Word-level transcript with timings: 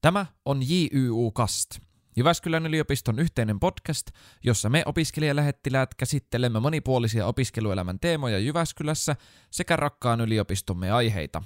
Tämä 0.00 0.26
on 0.44 0.60
JYU 0.62 1.32
Cast, 1.34 1.78
Jyväskylän 2.16 2.66
yliopiston 2.66 3.18
yhteinen 3.18 3.60
podcast, 3.60 4.06
jossa 4.44 4.68
me 4.68 4.82
opiskelijalähettiläät 4.86 5.94
käsittelemme 5.94 6.60
monipuolisia 6.60 7.26
opiskeluelämän 7.26 8.00
teemoja 8.00 8.38
Jyväskylässä 8.38 9.16
sekä 9.50 9.76
rakkaan 9.76 10.20
yliopistomme 10.20 10.90
aiheita. 10.90 11.42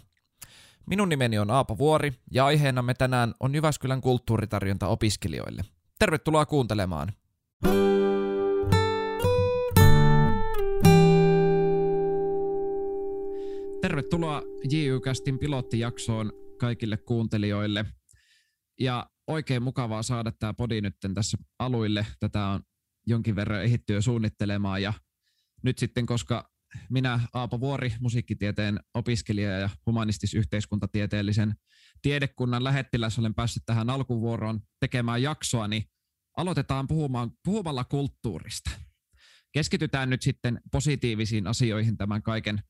Minun 0.87 1.09
nimeni 1.09 1.39
on 1.39 1.51
Aapo 1.51 1.79
Vuori 1.79 2.13
ja 2.31 2.47
aiheenamme 2.47 2.95
tänään 2.95 3.35
on 3.41 3.55
Jyväskylän 3.55 4.01
kulttuuritarjonta 4.01 4.87
opiskelijoille. 4.87 5.65
Tervetuloa 5.99 6.47
kuuntelemaan! 6.47 7.13
Tervetuloa 13.83 14.43
JYCastin 14.73 15.39
pilottijaksoon 15.39 16.33
kaikille 16.59 16.97
kuuntelijoille. 16.97 17.85
Ja 18.81 19.11
oikein 19.27 19.63
mukavaa 19.63 20.03
saada 20.03 20.33
tämä 20.33 20.55
podi 20.55 20.81
nyt 20.81 20.97
tässä 21.15 21.39
aluille. 21.59 22.07
Tätä 22.21 22.47
on 22.47 22.61
jonkin 23.07 23.37
verran 23.37 23.65
ehittyä 23.65 24.01
suunnittelemaan 24.01 24.83
ja 24.83 24.93
nyt 25.63 25.79
sitten, 25.79 26.07
koska 26.07 26.53
minä 26.91 27.21
Aapo 27.33 27.61
Vuori, 27.61 27.93
musiikkitieteen 28.01 28.81
opiskelija 28.95 29.59
ja 29.59 29.71
humanistis-yhteiskuntatieteellisen 29.87 31.55
tiedekunnan 32.03 32.65
lähettiläs 32.65 33.19
olen 33.19 33.35
päässyt 33.35 33.63
tähän 33.67 33.91
alkuvuoroon 33.91 34.61
tekemään 34.81 35.23
jaksoa, 35.23 35.69
niin 35.69 35.83
aloitetaan 36.37 36.87
puhumaan, 36.87 37.31
puhumalla 37.45 37.85
kulttuurista. 37.85 38.71
Keskitytään 39.53 40.11
nyt 40.11 40.23
sitten 40.23 40.61
positiivisiin 40.73 41.47
asioihin 41.47 41.97
tämän 41.97 42.23
kaiken, 42.23 42.63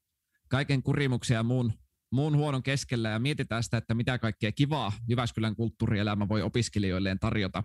kaiken 0.49 0.83
kurimuksen 0.83 1.35
ja 1.35 1.43
muun 1.43 1.73
muun 2.13 2.37
huonon 2.37 2.63
keskellä 2.63 3.09
ja 3.09 3.19
mietitään 3.19 3.63
sitä, 3.63 3.77
että 3.77 3.95
mitä 3.95 4.19
kaikkea 4.19 4.53
kivaa 4.53 4.93
Jyväskylän 5.09 5.57
kulttuurielämä 5.57 6.29
voi 6.29 6.43
opiskelijoilleen 6.43 7.19
tarjota. 7.19 7.63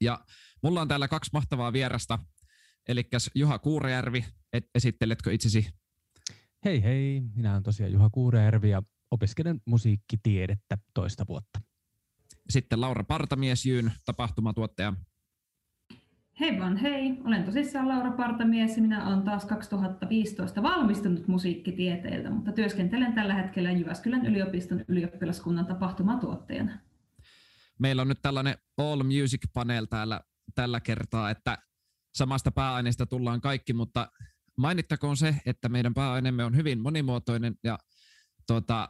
Ja 0.00 0.24
mulla 0.62 0.80
on 0.80 0.88
täällä 0.88 1.08
kaksi 1.08 1.30
mahtavaa 1.32 1.72
vierasta, 1.72 2.18
eli 2.88 3.08
Juha 3.34 3.58
Kuurejärvi, 3.58 4.24
et, 4.52 4.70
esitteletkö 4.74 5.32
itsesi? 5.32 5.66
Hei 6.64 6.82
hei, 6.82 7.22
minä 7.34 7.52
olen 7.52 7.62
tosiaan 7.62 7.92
Juha 7.92 8.10
Kuurejärvi 8.10 8.70
ja 8.70 8.82
opiskelen 9.10 9.60
musiikkitiedettä 9.64 10.78
toista 10.94 11.26
vuotta. 11.28 11.60
Sitten 12.50 12.80
Laura 12.80 13.04
Partamies, 13.04 13.66
Jyyn 13.66 13.92
tapahtumatuottaja. 14.04 14.92
Hei 16.40 16.60
vaan 16.60 16.76
hei, 16.76 17.18
olen 17.24 17.44
tosissaan 17.44 17.88
Laura 17.88 18.10
Partamies 18.10 18.76
ja 18.76 18.82
minä 18.82 19.08
olen 19.08 19.22
taas 19.22 19.44
2015 19.44 20.62
valmistunut 20.62 21.28
musiikkitieteiltä, 21.28 22.30
mutta 22.30 22.52
työskentelen 22.52 23.12
tällä 23.12 23.34
hetkellä 23.34 23.72
Jyväskylän 23.72 24.26
yliopiston 24.26 24.84
ylioppilaskunnan 24.88 25.66
tapahtumatuottajana. 25.66 26.78
Meillä 27.78 28.02
on 28.02 28.08
nyt 28.08 28.22
tällainen 28.22 28.54
All 28.76 29.02
Music 29.02 29.40
Panel 29.52 29.84
täällä 29.84 30.20
tällä 30.54 30.80
kertaa, 30.80 31.30
että 31.30 31.58
samasta 32.14 32.50
pääaineesta 32.50 33.06
tullaan 33.06 33.40
kaikki, 33.40 33.72
mutta 33.72 34.08
mainittakoon 34.56 35.16
se, 35.16 35.34
että 35.46 35.68
meidän 35.68 35.94
pääaineemme 35.94 36.44
on 36.44 36.56
hyvin 36.56 36.80
monimuotoinen 36.80 37.54
ja 37.64 37.78
tuota, 38.46 38.88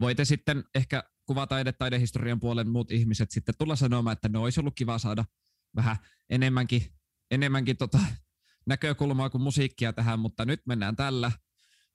voitte 0.00 0.24
sitten 0.24 0.64
ehkä 0.74 1.02
kuvataide, 1.26 1.72
taidehistorian 1.72 2.40
puolen 2.40 2.68
muut 2.68 2.92
ihmiset 2.92 3.30
sitten 3.30 3.54
tulla 3.58 3.76
sanomaan, 3.76 4.12
että 4.12 4.28
ne 4.28 4.38
olisi 4.38 4.60
ollut 4.60 4.74
kiva 4.74 4.98
saada 4.98 5.24
vähän 5.76 5.96
enemmänkin, 6.30 6.82
enemmänkin 7.30 7.76
tota 7.76 7.98
näkökulmaa 8.66 9.30
kuin 9.30 9.42
musiikkia 9.42 9.92
tähän, 9.92 10.20
mutta 10.20 10.44
nyt 10.44 10.60
mennään 10.66 10.96
tällä. 10.96 11.32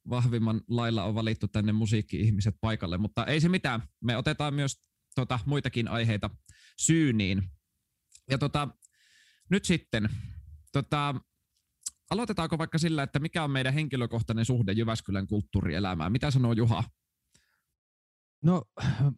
Vahvimman 0.09 0.61
lailla 0.67 1.03
on 1.03 1.15
valittu 1.15 1.47
tänne 1.47 1.71
musiikki-ihmiset 1.71 2.55
paikalle, 2.61 2.97
mutta 2.97 3.25
ei 3.25 3.41
se 3.41 3.49
mitään. 3.49 3.83
Me 4.03 4.17
otetaan 4.17 4.53
myös 4.53 4.81
tota, 5.15 5.39
muitakin 5.45 5.87
aiheita 5.87 6.29
syyniin. 6.79 7.43
Ja 8.29 8.37
tota, 8.37 8.67
nyt 9.49 9.65
sitten, 9.65 10.09
tota, 10.71 11.15
aloitetaanko 12.09 12.57
vaikka 12.57 12.77
sillä, 12.77 13.03
että 13.03 13.19
mikä 13.19 13.43
on 13.43 13.51
meidän 13.51 13.73
henkilökohtainen 13.73 14.45
suhde 14.45 14.71
Jyväskylän 14.71 15.27
kulttuurielämään? 15.27 16.11
Mitä 16.11 16.31
sanoo 16.31 16.53
Juha? 16.53 16.83
No, 18.43 18.63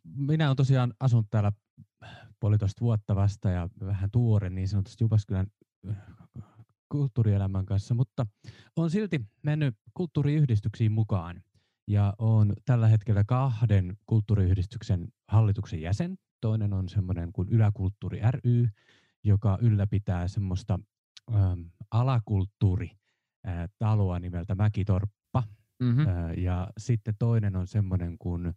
minä 0.03 0.47
olen 0.47 0.57
tosiaan 0.57 0.93
asunut 0.99 1.27
täällä 1.29 1.51
puolitoista 2.39 2.81
vuotta 2.81 3.15
vasta 3.15 3.49
ja 3.49 3.69
vähän 3.85 4.11
tuore 4.11 4.49
niin 4.49 4.67
sanotusti 4.67 5.03
Jyväskylän 5.03 5.47
äh, 5.89 5.95
kulttuurielämän 6.89 7.65
kanssa, 7.65 7.93
mutta 7.93 8.25
on 8.75 8.91
silti 8.91 9.21
mennyt 9.43 9.75
kulttuuriyhdistyksiin 9.93 10.91
mukaan 10.91 11.43
ja 11.87 12.13
on 12.17 12.53
tällä 12.65 12.87
hetkellä 12.87 13.23
kahden 13.23 13.97
kulttuuriyhdistyksen 14.05 15.07
hallituksen 15.27 15.81
jäsen. 15.81 16.17
Toinen 16.41 16.73
on 16.73 16.89
semmoinen 16.89 17.33
kuin 17.33 17.49
Yläkulttuuri 17.49 18.21
ry, 18.31 18.69
joka 19.23 19.57
ylläpitää 19.61 20.27
semmoista 20.27 20.79
ähm, 21.35 21.61
alakulttuuritaloa 21.91 24.19
nimeltä 24.19 24.55
Mäkitorppa. 24.55 25.43
Mm-hmm. 25.79 26.07
Äh, 26.07 26.37
ja 26.37 26.67
sitten 26.77 27.15
toinen 27.19 27.55
on 27.55 27.67
semmoinen 27.67 28.17
kuin 28.17 28.53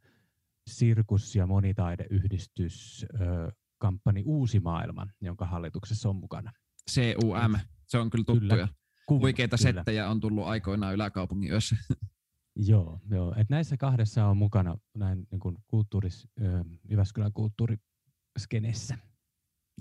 Sirkus- 0.71 1.37
ja 1.37 1.47
monitaideyhdistys 1.47 3.07
kamppani 3.79 4.23
Uusi 4.27 4.61
maailma, 4.61 5.07
jonka 5.21 5.47
hallituksessa 5.47 6.09
on 6.09 6.17
mukana. 6.17 6.53
CUM, 6.95 7.57
se 7.87 7.99
on 7.99 8.11
kyllä 8.11 8.25
tuttuja. 8.25 8.51
Kyllä. 8.51 8.69
Huikeita 9.11 9.57
kyllä. 9.57 9.73
settejä 9.73 10.09
on 10.09 10.21
tullut 10.21 10.45
aikoinaan 10.45 10.95
yläkaupungin 10.95 11.51
yössä. 11.51 11.77
Joo, 12.69 13.01
joo. 13.11 13.35
Et 13.37 13.51
näissä 13.51 13.77
kahdessa 13.77 14.27
on 14.27 14.37
mukana 14.37 14.77
näin 14.95 15.27
niin 15.31 15.41
kuin 15.41 15.57
kulttuuris, 15.67 16.29
Jyväskylän 16.91 17.33
kulttuuriskenessä. 17.33 18.99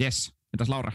Yes. 0.02 0.34
Mitäs 0.54 0.70
Laura? 0.70 0.92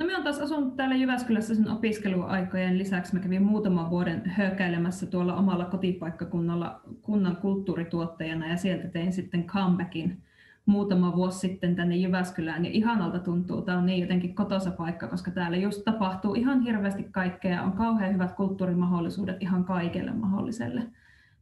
No 0.00 0.06
minä 0.06 0.18
olen 0.18 0.24
taas 0.24 0.40
asunut 0.40 0.76
täällä 0.76 0.94
Jyväskylässä 0.94 1.54
sen 1.54 1.70
opiskeluaikojen 1.70 2.78
lisäksi. 2.78 3.14
Mä 3.14 3.20
kävin 3.20 3.42
muutaman 3.42 3.90
vuoden 3.90 4.22
höökäilemässä 4.26 5.06
tuolla 5.06 5.36
omalla 5.36 5.64
kotipaikkakunnalla 5.64 6.80
kunnan 7.02 7.36
kulttuurituottajana 7.36 8.48
ja 8.48 8.56
sieltä 8.56 8.88
tein 8.88 9.12
sitten 9.12 9.44
comebackin 9.44 10.22
muutama 10.66 11.16
vuosi 11.16 11.38
sitten 11.38 11.76
tänne 11.76 11.96
Jyväskylään 11.96 12.64
ja 12.64 12.70
ihanalta 12.70 13.18
tuntuu. 13.18 13.62
Tämä 13.62 13.78
on 13.78 13.86
niin 13.86 14.00
jotenkin 14.00 14.34
kotosa 14.34 14.70
paikka, 14.70 15.08
koska 15.08 15.30
täällä 15.30 15.56
just 15.56 15.84
tapahtuu 15.84 16.34
ihan 16.34 16.60
hirveästi 16.60 17.04
kaikkea. 17.04 17.62
On 17.62 17.72
kauhean 17.72 18.14
hyvät 18.14 18.32
kulttuurimahdollisuudet 18.32 19.36
ihan 19.40 19.64
kaikelle 19.64 20.12
mahdolliselle, 20.12 20.82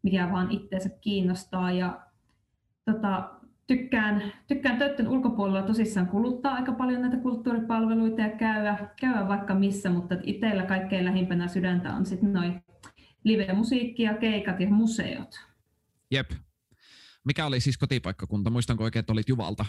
mikä 0.03 0.29
vaan 0.33 0.51
itseensä 0.51 0.89
kiinnostaa. 1.01 1.73
Ja 1.73 2.01
tota, 2.85 3.31
tykkään, 3.69 4.33
tykkään 4.47 4.79
töiden 4.79 5.09
ulkopuolella 5.09 5.63
tosissaan 5.63 6.09
kuluttaa 6.09 6.55
aika 6.55 6.73
paljon 6.73 7.03
näitä 7.03 7.17
kulttuuripalveluita 7.17 8.21
ja 8.21 8.37
käydä, 8.37 8.89
käydä 9.01 9.29
vaikka 9.29 9.55
missä, 9.55 9.91
mutta 9.91 10.15
itsellä 10.23 10.63
kaikkein 10.63 11.05
lähimpänä 11.05 11.49
sydäntä 11.49 11.95
on 11.95 12.07
sitten 12.07 12.33
noin 12.33 12.63
live-musiikki 13.25 14.03
ja 14.03 14.15
keikat 14.15 14.61
ja 14.61 14.71
museot. 14.71 15.41
Jep, 16.11 16.31
mikä 17.25 17.47
oli 17.47 17.61
siis 17.61 17.79
kotipaikkakunta? 17.79 18.51
Muistanko 18.51 18.85
oikein, 18.85 19.01
että 19.01 19.13
olit 19.13 19.29
Juvalta? 19.29 19.65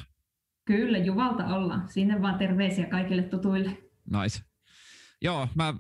Kyllä, 0.66 0.98
Juvalta 0.98 1.46
ollaan. 1.46 1.90
Sinne 1.90 2.22
vaan 2.22 2.38
terveisiä 2.38 2.86
kaikille 2.86 3.24
tutuille. 3.24 3.78
Nice. 4.22 4.40
Joo, 5.22 5.48
mä 5.56 5.74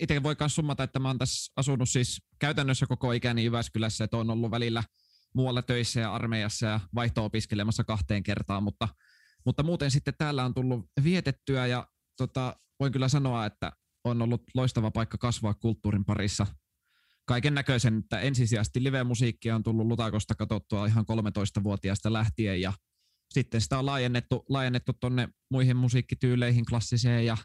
itse 0.00 0.22
voin 0.22 0.36
myös 0.40 0.54
summata, 0.54 0.82
että 0.82 0.98
mä 0.98 1.08
oon 1.08 1.18
tässä 1.18 1.52
asunut 1.56 1.88
siis 1.88 2.22
käytännössä 2.38 2.86
koko 2.86 3.12
ikäni 3.12 3.44
Jyväskylässä, 3.44 4.04
että 4.04 4.16
on 4.16 4.30
ollut 4.30 4.50
välillä 4.50 4.82
muualla 5.34 5.62
töissä 5.62 6.00
ja 6.00 6.14
armeijassa 6.14 6.66
ja 6.66 6.80
vaihto-opiskelemassa 6.94 7.84
kahteen 7.84 8.22
kertaan, 8.22 8.62
mutta, 8.62 8.88
mutta 9.46 9.62
muuten 9.62 9.90
sitten 9.90 10.14
täällä 10.18 10.44
on 10.44 10.54
tullut 10.54 10.90
vietettyä 11.04 11.66
ja 11.66 11.86
tota, 12.16 12.56
voin 12.80 12.92
kyllä 12.92 13.08
sanoa, 13.08 13.46
että 13.46 13.72
on 14.04 14.22
ollut 14.22 14.42
loistava 14.54 14.90
paikka 14.90 15.18
kasvaa 15.18 15.54
kulttuurin 15.54 16.04
parissa 16.04 16.46
kaiken 17.24 17.54
näköisen, 17.54 17.98
että 17.98 18.20
ensisijaisesti 18.20 18.84
live-musiikkia 18.84 19.54
on 19.54 19.62
tullut 19.62 19.86
Lutakosta 19.86 20.34
katsottua 20.34 20.86
ihan 20.86 21.04
13-vuotiaasta 21.12 22.12
lähtien 22.12 22.60
ja 22.60 22.72
sitten 23.30 23.60
sitä 23.60 23.78
on 23.78 23.86
laajennettu, 23.86 24.44
laajennettu 24.48 24.92
tuonne 24.92 25.28
muihin 25.50 25.76
musiikkityyleihin, 25.76 26.64
klassiseen 26.64 27.26
ja 27.26 27.36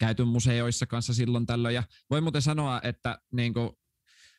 käyty 0.00 0.24
museoissa 0.24 0.86
kanssa 0.86 1.14
silloin 1.14 1.46
tällöin. 1.46 1.74
Ja 1.74 1.82
voi 2.10 2.20
muuten 2.20 2.42
sanoa, 2.42 2.80
että 2.84 3.18
niin 3.32 3.54
kuin, 3.54 3.70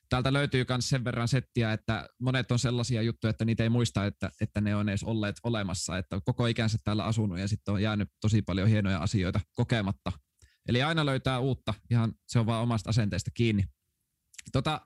täältä 0.10 0.34
löytyy 0.34 0.66
myös 0.70 0.90
sen 0.90 1.04
verran 1.04 1.28
settiä, 1.28 1.74
että 1.74 2.10
monet 2.20 2.52
on 2.52 2.60
sellaisia 2.60 3.02
juttuja, 3.02 3.30
että 3.30 3.46
niitä 3.46 3.64
ei 3.64 3.70
muista, 3.70 4.06
että, 4.06 4.32
että 4.42 4.62
ne 4.62 4.76
on 4.76 4.90
edes 4.90 5.04
olleet 5.04 5.36
olemassa. 5.44 5.98
Että 5.98 6.22
koko 6.26 6.48
ikänsä 6.48 6.78
täällä 6.84 7.06
asunut 7.06 7.40
ja 7.40 7.48
sitten 7.48 7.74
on 7.74 7.82
jäänyt 7.82 8.10
tosi 8.22 8.42
paljon 8.42 8.68
hienoja 8.68 9.00
asioita 9.00 9.40
kokematta. 9.54 10.12
Eli 10.68 10.84
aina 10.84 11.06
löytää 11.06 11.40
uutta, 11.40 11.74
ihan 11.92 12.14
se 12.28 12.40
on 12.40 12.46
vaan 12.46 12.64
omasta 12.64 12.90
asenteesta 12.90 13.32
kiinni. 13.34 13.64
Tota, 14.52 14.82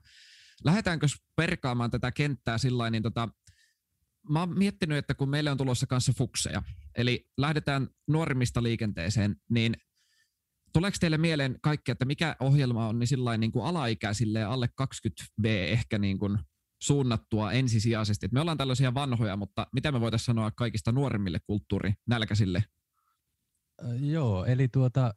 lähdetäänkö 0.64 1.06
perkaamaan 1.36 1.90
tätä 1.90 2.12
kenttää 2.12 2.58
sillä 2.58 2.90
niin 2.90 3.02
tota, 3.02 3.28
mä 4.28 4.40
oon 4.40 4.58
miettinyt, 4.58 4.98
että 4.98 5.14
kun 5.14 5.28
meille 5.28 5.50
on 5.50 5.56
tulossa 5.56 5.86
kanssa 5.86 6.12
fukseja, 6.12 6.62
eli 6.96 7.30
lähdetään 7.38 7.88
nuorimmista 8.08 8.62
liikenteeseen, 8.62 9.36
niin 9.50 9.76
tuleeko 10.72 10.96
teille 11.00 11.18
mieleen 11.18 11.58
kaikki, 11.62 11.92
että 11.92 12.04
mikä 12.04 12.36
ohjelma 12.40 12.88
on 12.88 12.98
niin 12.98 13.08
sillä 13.08 13.36
niin 13.36 13.52
kuin 13.52 13.64
alaikäisille 13.64 14.44
alle 14.44 14.68
20B 14.82 15.46
ehkä 15.46 15.98
niin 15.98 16.18
kuin 16.18 16.38
suunnattua 16.82 17.52
ensisijaisesti. 17.52 18.26
Et 18.26 18.32
me 18.32 18.40
ollaan 18.40 18.58
tällaisia 18.58 18.94
vanhoja, 18.94 19.36
mutta 19.36 19.66
mitä 19.72 19.92
me 19.92 20.00
voitaisiin 20.00 20.26
sanoa 20.26 20.50
kaikista 20.50 20.92
nuoremmille 20.92 21.38
kulttuurinälkäisille? 21.46 22.64
Joo, 24.00 24.44
eli 24.44 24.68
tuota, 24.68 25.12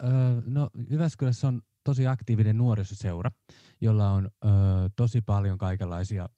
no 0.45 0.69
Jyväskylässä 0.89 1.47
on 1.47 1.61
tosi 1.83 2.07
aktiivinen 2.07 2.57
nuorisoseura, 2.57 3.31
jolla 3.81 4.09
on 4.09 4.29
tosi 4.95 5.21
paljon 5.21 5.57
kaikenlaisia 5.57 6.29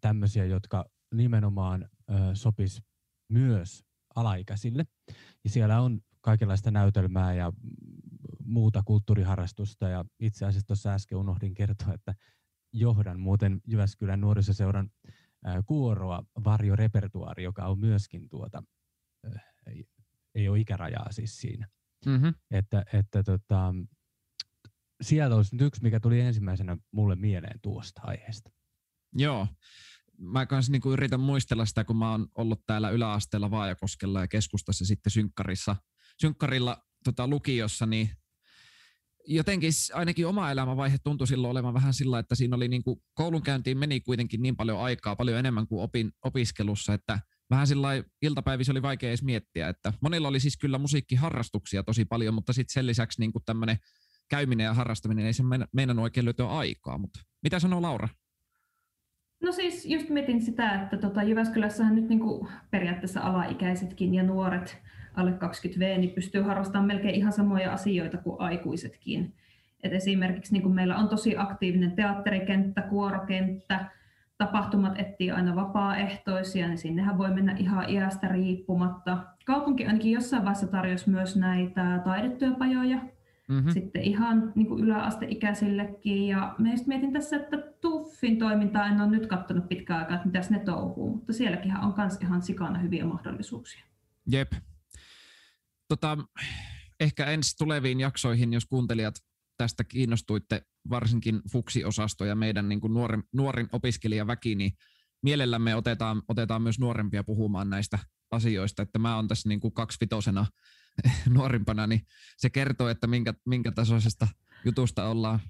tämmöisiä, 0.00 0.44
jotka 0.44 0.84
nimenomaan 1.14 1.88
sopis 2.34 2.82
myös 3.28 3.84
alaikäisille. 4.14 4.86
Ja 5.44 5.50
siellä 5.50 5.80
on 5.80 6.00
kaikenlaista 6.20 6.70
näytelmää 6.70 7.34
ja 7.34 7.52
muuta 8.44 8.82
kulttuuriharrastusta. 8.82 9.88
Ja 9.88 10.04
itse 10.20 10.46
asiassa 10.46 10.66
tuossa 10.66 10.92
äsken 10.92 11.18
unohdin 11.18 11.54
kertoa, 11.54 11.94
että 11.94 12.14
johdan 12.72 13.20
muuten 13.20 13.60
Jyväskylän 13.66 14.20
nuorisoseuran 14.20 14.90
kuoroa 15.66 16.22
varjorepertuaari, 16.44 17.42
joka 17.44 17.66
on 17.66 17.78
myöskin 17.78 18.28
tuota, 18.28 18.62
ei, 20.34 20.48
ole 20.48 20.60
ikärajaa 20.60 21.12
siis 21.12 21.36
siinä. 21.36 21.68
Mm-hmm. 22.06 22.34
Että, 22.50 22.84
että 22.92 23.22
tota, 23.22 23.74
siellä 25.02 25.36
olisi 25.36 25.56
nyt 25.56 25.66
yksi, 25.66 25.82
mikä 25.82 26.00
tuli 26.00 26.20
ensimmäisenä 26.20 26.76
mulle 26.92 27.16
mieleen 27.16 27.60
tuosta 27.62 28.00
aiheesta. 28.04 28.50
Joo. 29.12 29.48
Mä 30.18 30.46
kanssa 30.46 30.72
niinku 30.72 30.92
yritän 30.92 31.20
muistella 31.20 31.66
sitä, 31.66 31.84
kun 31.84 31.96
mä 31.96 32.10
oon 32.10 32.28
ollut 32.34 32.66
täällä 32.66 32.90
yläasteella 32.90 33.50
Vaajakoskella 33.50 34.20
ja 34.20 34.28
keskustassa 34.28 34.84
sitten 34.84 35.10
synkkarissa, 35.10 35.76
synkkarilla 36.20 36.82
tota, 37.04 37.28
lukiossa, 37.28 37.86
niin 37.86 38.10
jotenkin 39.26 39.72
ainakin 39.94 40.26
oma 40.26 40.50
elämänvaihe 40.50 40.98
tuntui 41.04 41.26
silloin 41.26 41.50
olevan 41.50 41.74
vähän 41.74 41.94
sillä, 41.94 42.18
että 42.18 42.34
siinä 42.34 42.56
oli 42.56 42.68
niin 42.68 42.82
kuin, 42.82 43.00
koulunkäyntiin 43.14 43.78
meni 43.78 44.00
kuitenkin 44.00 44.42
niin 44.42 44.56
paljon 44.56 44.80
aikaa, 44.80 45.16
paljon 45.16 45.38
enemmän 45.38 45.66
kuin 45.66 45.82
opin, 45.82 46.12
opiskelussa, 46.24 46.94
että 46.94 47.18
vähän 47.50 47.66
sillä 47.66 47.88
iltapäivissä 48.22 48.72
oli 48.72 48.82
vaikea 48.82 49.10
edes 49.10 49.22
miettiä, 49.22 49.68
että 49.68 49.92
monilla 50.00 50.28
oli 50.28 50.40
siis 50.40 50.56
kyllä 50.56 50.78
musiikkiharrastuksia 50.78 51.82
tosi 51.82 52.04
paljon, 52.04 52.34
mutta 52.34 52.52
sitten 52.52 52.72
sen 52.72 52.86
lisäksi 52.86 53.20
niin 53.20 53.32
kuin 53.32 53.42
tämmöinen 53.46 53.76
käyminen 54.30 54.64
ja 54.64 54.74
harrastaminen 54.74 55.26
ei 55.26 55.32
se 55.32 55.42
meidän 55.72 55.98
oikein 55.98 56.24
löytyä 56.24 56.46
aikaa, 56.46 56.98
mutta 56.98 57.20
mitä 57.42 57.58
sanoo 57.58 57.82
Laura? 57.82 58.08
No 59.42 59.52
siis 59.52 59.86
just 59.86 60.08
mietin 60.08 60.42
sitä, 60.42 60.82
että 60.82 60.96
tota 60.96 61.22
Jyväskylässähän 61.22 61.94
nyt 61.94 62.08
niin 62.08 62.20
kuin 62.20 62.48
periaatteessa 62.70 63.20
alaikäisetkin 63.20 64.14
ja 64.14 64.22
nuoret 64.22 64.82
alle 65.14 65.30
20V, 65.30 65.98
niin 65.98 66.10
pystyy 66.10 66.42
harrastamaan 66.42 66.86
melkein 66.86 67.14
ihan 67.14 67.32
samoja 67.32 67.72
asioita 67.72 68.18
kuin 68.18 68.40
aikuisetkin. 68.40 69.34
Et 69.82 69.92
esimerkiksi 69.92 70.52
niin 70.52 70.62
kuin 70.62 70.74
meillä 70.74 70.96
on 70.96 71.08
tosi 71.08 71.36
aktiivinen 71.36 71.92
teatterikenttä, 71.92 72.82
kuorokenttä, 72.82 73.90
tapahtumat 74.38 75.00
etsii 75.00 75.30
aina 75.30 75.56
vapaaehtoisia, 75.56 76.68
niin 76.68 76.78
sinnehän 76.78 77.18
voi 77.18 77.34
mennä 77.34 77.56
ihan 77.58 77.90
iästä 77.90 78.28
riippumatta. 78.28 79.18
Kaupunki 79.44 79.86
ainakin 79.86 80.12
jossain 80.12 80.42
vaiheessa 80.42 80.66
tarjosi 80.66 81.10
myös 81.10 81.36
näitä 81.36 82.00
taidetyöpajoja, 82.04 82.98
mm-hmm. 83.48 83.70
sitten 83.70 84.02
ihan 84.02 84.52
niin 84.54 84.66
kuin 84.66 84.84
yläasteikäisillekin. 84.84 86.26
Ja 86.26 86.54
mä 86.58 86.70
just 86.70 86.86
mietin 86.86 87.12
tässä, 87.12 87.36
että 87.36 87.56
Tuffin 87.80 88.38
toimintaa 88.38 88.86
en 88.86 89.00
ole 89.00 89.10
nyt 89.10 89.26
katsonut 89.26 89.68
pitkään 89.68 90.00
aikaa, 90.00 90.16
että 90.16 90.26
mitäs 90.26 90.50
ne 90.50 90.58
touhuu, 90.58 91.14
mutta 91.14 91.32
sielläkin 91.32 91.76
on 91.76 91.94
myös 91.96 92.18
ihan 92.20 92.42
sikana 92.42 92.78
hyviä 92.78 93.04
mahdollisuuksia. 93.04 93.84
Jep, 94.26 94.52
tota, 95.96 96.18
ehkä 97.00 97.26
ensi 97.26 97.56
tuleviin 97.56 98.00
jaksoihin, 98.00 98.52
jos 98.52 98.66
kuuntelijat 98.66 99.14
tästä 99.56 99.84
kiinnostuitte, 99.84 100.62
varsinkin 100.90 101.40
Fuksi-osasto 101.52 102.24
ja 102.24 102.34
meidän 102.34 102.68
niin 102.68 102.80
kuin 102.80 102.94
nuorin, 102.94 103.22
nuorin 103.32 103.68
opiskelijaväki, 103.72 104.54
niin 104.54 104.72
mielellämme 105.22 105.74
otetaan, 105.74 106.22
otetaan 106.28 106.62
myös 106.62 106.78
nuorempia 106.78 107.24
puhumaan 107.24 107.70
näistä 107.70 107.98
asioista, 108.30 108.82
että 108.82 108.98
mä 108.98 109.16
oon 109.16 109.28
tässä 109.28 109.48
niin 109.48 109.60
kuin 109.60 109.74
kaksivitosena 109.74 110.46
nuorimpana, 111.36 111.86
niin 111.86 112.00
se 112.36 112.50
kertoo, 112.50 112.88
että 112.88 113.06
minkä, 113.06 113.34
minkä 113.46 113.72
tasoisesta 113.72 114.28
jutusta 114.64 115.08
ollaan, 115.08 115.40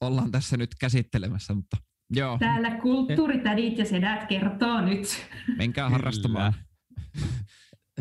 ollaan 0.00 0.30
tässä 0.30 0.56
nyt 0.56 0.70
käsittelemässä, 0.80 1.54
mutta 1.54 1.76
joo. 2.10 2.38
Täällä 2.38 2.70
kulttuuritädit 2.70 3.78
ja 3.78 3.84
sedät 3.84 4.28
kertoo 4.28 4.80
nyt. 4.80 5.26
Menkää 5.56 5.90
harrastamaan. 5.90 6.54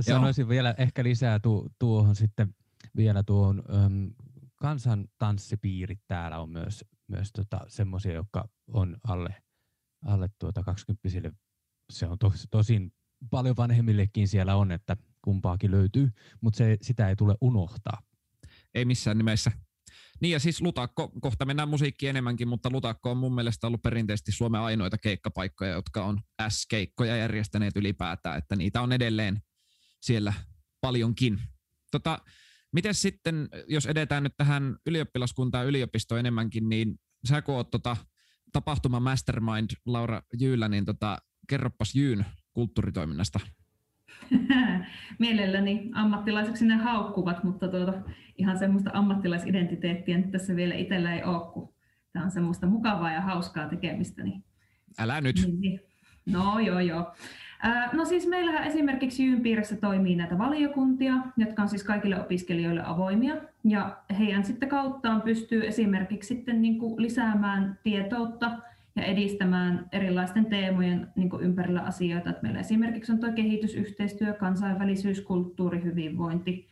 Sanoisin 0.02 0.44
Joo. 0.44 0.50
vielä 0.50 0.76
ehkä 0.78 1.04
lisää 1.04 1.40
tu, 1.40 1.70
tuohon 1.80 2.16
sitten 2.16 2.56
vielä 2.96 3.24
tuohon 3.24 3.64
äm, 3.86 4.12
kansantanssipiirit 4.56 6.00
täällä 6.08 6.40
on 6.40 6.50
myös, 6.50 6.86
myös 7.08 7.32
tota, 7.32 7.60
semmoisia, 7.68 8.14
jotka 8.14 8.50
on 8.74 8.98
alle, 9.08 9.36
alle 10.06 10.30
tuota 10.40 10.64
20 10.64 11.10
Se 11.92 12.08
on 12.08 12.20
to, 12.20 12.34
tosin 12.52 12.94
paljon 13.30 13.58
vanhemmillekin 13.58 14.28
siellä 14.28 14.56
on, 14.56 14.72
että 14.72 14.98
kumpaakin 15.22 15.72
löytyy, 15.72 16.12
mutta 16.42 16.58
se, 16.58 16.78
sitä 16.82 17.10
ei 17.10 17.16
tule 17.16 17.36
unohtaa. 17.42 18.02
Ei 18.74 18.86
missään 18.86 19.18
nimessä. 19.18 19.52
Niin 20.22 20.32
ja 20.32 20.40
siis 20.40 20.62
Lutakko, 20.62 21.12
kohta 21.22 21.46
mennään 21.46 21.70
musiikki 21.70 22.08
enemmänkin, 22.08 22.48
mutta 22.48 22.70
Lutakko 22.70 23.12
on 23.12 23.18
mun 23.18 23.36
mielestä 23.36 23.68
ollut 23.68 23.82
perinteisesti 23.82 24.32
Suomen 24.32 24.62
ainoita 24.62 24.98
keikkapaikkoja, 24.98 25.72
jotka 25.72 26.06
on 26.06 26.22
S-keikkoja 26.50 27.16
järjestäneet 27.16 27.78
ylipäätään, 27.78 28.38
että 28.38 28.56
niitä 28.56 28.82
on 28.82 28.92
edelleen 28.92 29.42
siellä 30.02 30.34
paljonkin. 30.82 31.40
Tota, 31.92 32.20
miten 32.72 32.94
sitten, 32.94 33.50
jos 33.68 33.86
edetään 33.86 34.24
nyt 34.24 34.34
tähän 34.38 34.78
ylioppilaskuntaan 34.86 35.64
ja 35.64 35.70
yliopistoon 35.70 36.20
enemmänkin, 36.20 36.70
niin 36.70 37.00
sä 37.28 37.42
kun 37.42 37.56
oot 37.56 37.72
tota, 37.72 37.98
tapahtuma 38.54 39.00
Mastermind 39.00 39.70
Laura 39.86 40.22
Jyylä, 40.40 40.68
niin 40.68 40.86
tota, 40.86 41.18
kerropas 41.48 41.96
Jyyn 41.96 42.26
kulttuuritoiminnasta. 42.54 43.40
Mielelläni 45.20 45.92
ammattilaiseksi 45.94 46.66
ne 46.66 46.76
haukkuvat, 46.76 47.44
mutta 47.44 47.68
tuota, 47.68 47.94
ihan 48.38 48.60
semmoista 48.60 48.90
ammattilaisidentiteettiä 48.94 50.18
nyt 50.18 50.32
tässä 50.32 50.56
vielä 50.56 50.76
itsellä 50.76 51.16
ei 51.16 51.24
ole, 51.24 51.54
kun 51.54 51.74
tämä 52.14 52.26
on 52.26 52.32
semmoista 52.32 52.68
mukavaa 52.68 53.12
ja 53.12 53.22
hauskaa 53.22 53.70
tekemistä. 53.70 54.24
Niin... 54.24 54.44
Älä 55.00 55.22
nyt. 55.22 55.36
Niin, 55.36 55.62
niin. 55.62 55.80
No 56.26 56.60
joo 56.60 56.80
joo. 56.80 57.16
No 57.94 58.06
siis 58.06 58.28
meillähän 58.28 58.64
esimerkiksi 58.64 59.26
Jyn 59.26 59.42
piirissä 59.42 59.76
toimii 59.76 60.16
näitä 60.16 60.38
valiokuntia, 60.38 61.14
jotka 61.38 61.62
on 61.62 61.70
siis 61.70 61.84
kaikille 61.84 62.22
opiskelijoille 62.22 62.82
avoimia. 62.86 63.36
Ja 63.64 63.98
heidän 64.20 64.44
sitten 64.46 64.70
kauttaan 64.70 65.22
pystyy 65.22 65.68
esimerkiksi 65.68 66.28
sitten 66.28 66.62
niin 66.62 66.80
kuin 66.80 67.02
lisäämään 67.02 67.80
tietoutta 67.84 68.52
ja 68.96 69.04
edistämään 69.04 69.90
erilaisten 69.92 70.46
teemojen 70.46 71.08
niin 71.16 71.30
kuin 71.30 71.44
ympärillä 71.44 71.82
asioita. 71.82 72.30
Että 72.30 72.42
meillä 72.42 72.60
esimerkiksi 72.60 73.12
on 73.12 73.20
tuo 73.20 73.32
kehitysyhteistyö, 73.32 74.34
kansainvälisyys, 74.34 75.22
kulttuuri, 75.22 75.84
hyvinvointi. 75.84 76.68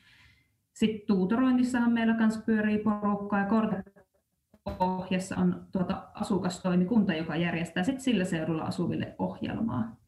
Sitten 0.73 1.07
tuutoroinnissahan 1.07 1.91
meillä 1.91 2.13
myös 2.13 2.37
pyörii 2.45 2.77
porukkaa 2.77 3.39
ja 3.39 3.45
korkeapohjassa 3.45 5.35
on 5.35 5.65
tuota 5.71 6.07
asukastoimikunta, 6.13 7.13
joka 7.13 7.35
järjestää 7.35 7.83
sitten 7.83 8.03
sillä 8.03 8.25
seudulla 8.25 8.63
asuville 8.63 9.15
ohjelmaa. 9.17 10.04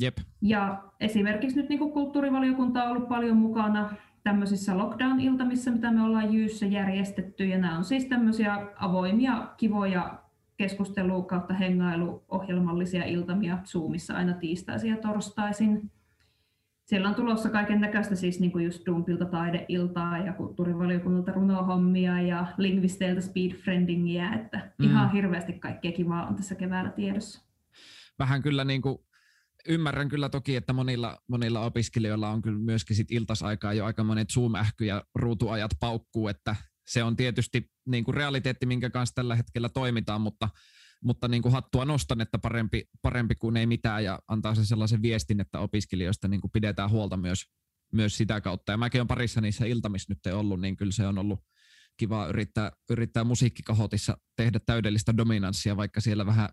Jep. 0.00 0.16
Ja 0.42 0.82
esimerkiksi 1.00 1.56
nyt 1.56 1.68
niin 1.68 1.78
kuin 1.78 1.92
kulttuurivaliokunta 1.92 2.84
on 2.84 2.90
ollut 2.90 3.08
paljon 3.08 3.36
mukana 3.36 3.90
tämmöisissä 4.24 4.78
lockdown-iltamissa, 4.78 5.70
mitä 5.70 5.90
me 5.90 6.02
ollaan 6.02 6.34
Jyyssä 6.34 6.66
järjestetty. 6.66 7.44
Ja 7.44 7.58
nämä 7.58 7.78
on 7.78 7.84
siis 7.84 8.04
tämmöisiä 8.04 8.66
avoimia, 8.76 9.48
kivoja 9.56 10.22
keskustelu 10.56 11.22
kautta 11.22 11.54
hengailuohjelmallisia 11.54 13.04
iltamia 13.04 13.58
Zoomissa 13.64 14.14
aina 14.14 14.32
tiistaisin 14.32 14.90
ja 14.90 14.96
torstaisin. 14.96 15.90
Siellä 16.84 17.08
on 17.08 17.14
tulossa 17.14 17.50
kaiken 17.50 17.80
näköistä 17.80 18.14
siis 18.14 18.40
niin 18.40 18.52
kuin 18.52 18.64
just 18.64 18.86
Dumpilta 18.86 19.24
taideiltaa 19.24 20.18
ja 20.18 20.32
kulttuurivaliokunnalta 20.32 21.32
runohommia 21.32 22.20
ja 22.20 22.46
lingvisteiltä 22.56 23.20
speedfriendingiä, 23.20 24.32
että 24.32 24.70
mm. 24.78 24.84
ihan 24.84 25.12
hirveästi 25.12 25.52
kaikkea 25.52 25.92
kivaa 25.92 26.26
on 26.26 26.34
tässä 26.34 26.54
keväällä 26.54 26.90
tiedossa. 26.90 27.48
Vähän 28.18 28.42
kyllä 28.42 28.64
niin 28.64 28.82
kuin 28.82 28.98
ymmärrän 29.68 30.08
kyllä 30.08 30.28
toki, 30.28 30.56
että 30.56 30.72
monilla, 30.72 31.18
monilla 31.28 31.60
opiskelijoilla 31.60 32.30
on 32.30 32.42
kyllä 32.42 32.58
myöskin 32.58 32.96
sit 32.96 33.12
iltasaikaa 33.12 33.72
jo 33.72 33.84
aika 33.84 34.04
monet 34.04 34.30
Zoom-ähky 34.30 34.84
ja 34.84 35.04
ruutuajat 35.14 35.70
paukkuu, 35.80 36.28
että 36.28 36.56
se 36.88 37.02
on 37.02 37.16
tietysti 37.16 37.70
niin 37.86 38.04
kuin 38.04 38.14
realiteetti, 38.14 38.66
minkä 38.66 38.90
kanssa 38.90 39.14
tällä 39.14 39.36
hetkellä 39.36 39.68
toimitaan, 39.68 40.20
mutta, 40.20 40.48
mutta 41.04 41.28
niin 41.28 41.42
kuin 41.42 41.52
hattua 41.52 41.84
nostan, 41.84 42.20
että 42.20 42.38
parempi, 42.38 42.84
parempi 43.02 43.34
kuin 43.34 43.56
ei 43.56 43.66
mitään 43.66 44.04
ja 44.04 44.18
antaa 44.28 44.54
se 44.54 44.64
sellaisen 44.64 45.02
viestin, 45.02 45.40
että 45.40 45.58
opiskelijoista 45.58 46.28
niin 46.28 46.40
kuin 46.40 46.50
pidetään 46.50 46.90
huolta 46.90 47.16
myös, 47.16 47.44
myös 47.92 48.16
sitä 48.16 48.40
kautta. 48.40 48.72
Ja 48.72 48.78
mäkin 48.78 49.00
olen 49.00 49.08
parissa 49.08 49.40
niissä 49.40 49.64
iltamissa 49.64 50.12
nyt 50.12 50.34
ollut, 50.34 50.60
niin 50.60 50.76
kyllä 50.76 50.92
se 50.92 51.06
on 51.06 51.18
ollut 51.18 51.40
kiva 51.96 52.26
yrittää, 52.26 52.72
yrittää 52.90 53.24
musiikkikahotissa 53.24 54.16
tehdä 54.36 54.60
täydellistä 54.66 55.16
dominanssia, 55.16 55.76
vaikka 55.76 56.00
siellä 56.00 56.26
vähän 56.26 56.48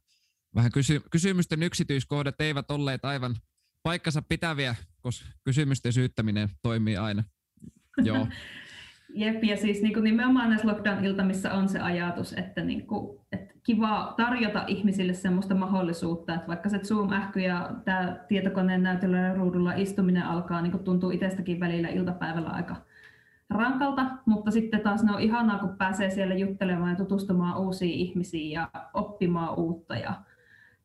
vähän 0.56 0.72
kysy- 0.72 1.02
kysymysten 1.12 1.64
yksityiskohdat 1.64 2.42
eivät 2.42 2.72
olleet 2.72 3.06
aivan 3.06 3.36
paikkansa 3.84 4.22
pitäviä, 4.22 4.76
koska 5.02 5.30
kysymysten 5.44 5.94
syyttäminen 5.94 6.50
toimii 6.62 6.98
aina. 6.98 7.24
Joo. 8.04 8.28
Jep, 9.14 9.44
ja 9.44 9.58
siis 9.58 9.82
niin 9.82 9.94
kuin 9.94 10.04
nimenomaan 10.04 10.50
näissä 10.50 10.68
lockdown-iltamissa 10.68 11.54
on 11.54 11.70
se 11.70 11.80
ajatus, 11.80 12.34
että, 12.34 12.64
niin 12.64 12.88
kuin, 12.88 13.20
että 13.32 13.54
kiva 13.64 14.14
tarjota 14.18 14.64
ihmisille 14.68 15.14
sellaista 15.14 15.56
mahdollisuutta, 15.56 16.36
että 16.36 16.48
vaikka 16.48 16.70
se 16.70 16.78
Zoom-ähky 16.78 17.40
ja 17.40 17.70
tämä 17.86 18.20
tietokoneen 18.28 18.84
näytöllä 18.84 19.34
ruudulla 19.34 19.74
istuminen 19.74 20.24
alkaa 20.24 20.62
niin 20.62 20.72
kuin 20.72 20.84
tuntuu 20.84 21.12
itsestäkin 21.12 21.60
välillä 21.60 21.88
iltapäivällä 21.88 22.50
aika 22.50 22.76
rankalta, 23.50 24.06
mutta 24.26 24.52
sitten 24.52 24.82
taas 24.82 25.04
ne 25.04 25.14
on 25.14 25.22
ihanaa, 25.22 25.60
kun 25.60 25.78
pääsee 25.78 26.10
siellä 26.10 26.36
juttelemaan 26.36 26.90
ja 26.90 26.96
tutustumaan 26.96 27.58
uusiin 27.58 28.00
ihmisiin 28.00 28.52
ja 28.52 28.70
oppimaan 28.94 29.60
uutta 29.60 29.96
ja 29.96 30.14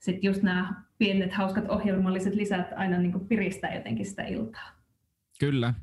sitten 0.01 0.29
just 0.29 0.43
nämä 0.43 0.83
pienet 0.99 1.33
hauskat 1.33 1.69
ohjelmalliset 1.69 2.35
lisät 2.35 2.67
aina 2.77 2.99
niin 2.99 3.13
kuin 3.13 3.29
piristää 3.29 3.75
jotenkin 3.75 4.07
sitä 4.07 4.23
iltaa. 4.23 4.71
Kyllä. 5.41 5.75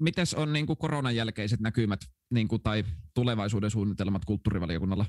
Mites 0.00 0.34
on 0.34 0.52
niin 0.52 0.66
kuin 0.66 0.76
koronan 0.76 1.16
jälkeiset 1.16 1.60
näkymät 1.60 2.00
niin 2.30 2.48
kuin, 2.48 2.62
tai 2.62 2.84
tulevaisuuden 3.14 3.70
suunnitelmat 3.70 4.24
kulttuurivaliokunnalla? 4.24 5.06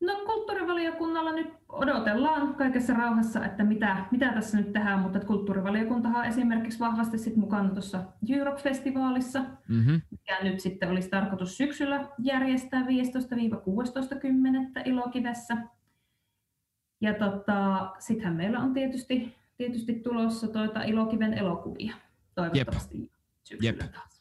No 0.00 0.16
kulttuurivaliokunnalla 0.26 1.32
nyt 1.32 1.48
odotellaan 1.68 2.54
kaikessa 2.54 2.94
rauhassa, 2.94 3.44
että 3.44 3.64
mitä, 3.64 4.04
mitä 4.10 4.32
tässä 4.32 4.56
nyt 4.56 4.72
tehdään, 4.72 5.00
mutta 5.00 5.20
kulttuurivaliokuntahan 5.20 6.20
on 6.20 6.24
esimerkiksi 6.24 6.78
vahvasti 6.78 7.18
sit 7.18 7.36
mukana 7.36 7.68
tuossa 7.68 8.04
Europe-festivaalissa, 8.28 9.44
mm-hmm. 9.68 10.00
mikä 10.10 10.38
nyt 10.42 10.60
sitten 10.60 10.90
olisi 10.90 11.08
tarkoitus 11.08 11.56
syksyllä 11.56 12.08
järjestää 12.18 12.82
15-16.10. 12.82 12.86
Ilokivessä. 14.84 15.56
Ja 17.00 17.14
tota, 17.14 17.90
sittenhän 17.98 18.36
meillä 18.36 18.60
on 18.60 18.74
tietysti, 18.74 19.34
tietysti 19.56 19.94
tulossa 19.94 20.48
tuota 20.48 20.82
Ilokiven 20.82 21.34
elokuvia, 21.34 21.94
toivottavasti 22.34 23.00
Jep. 23.00 23.10
syksyllä 23.44 23.84
Jep. 23.84 23.92
taas. 23.92 24.18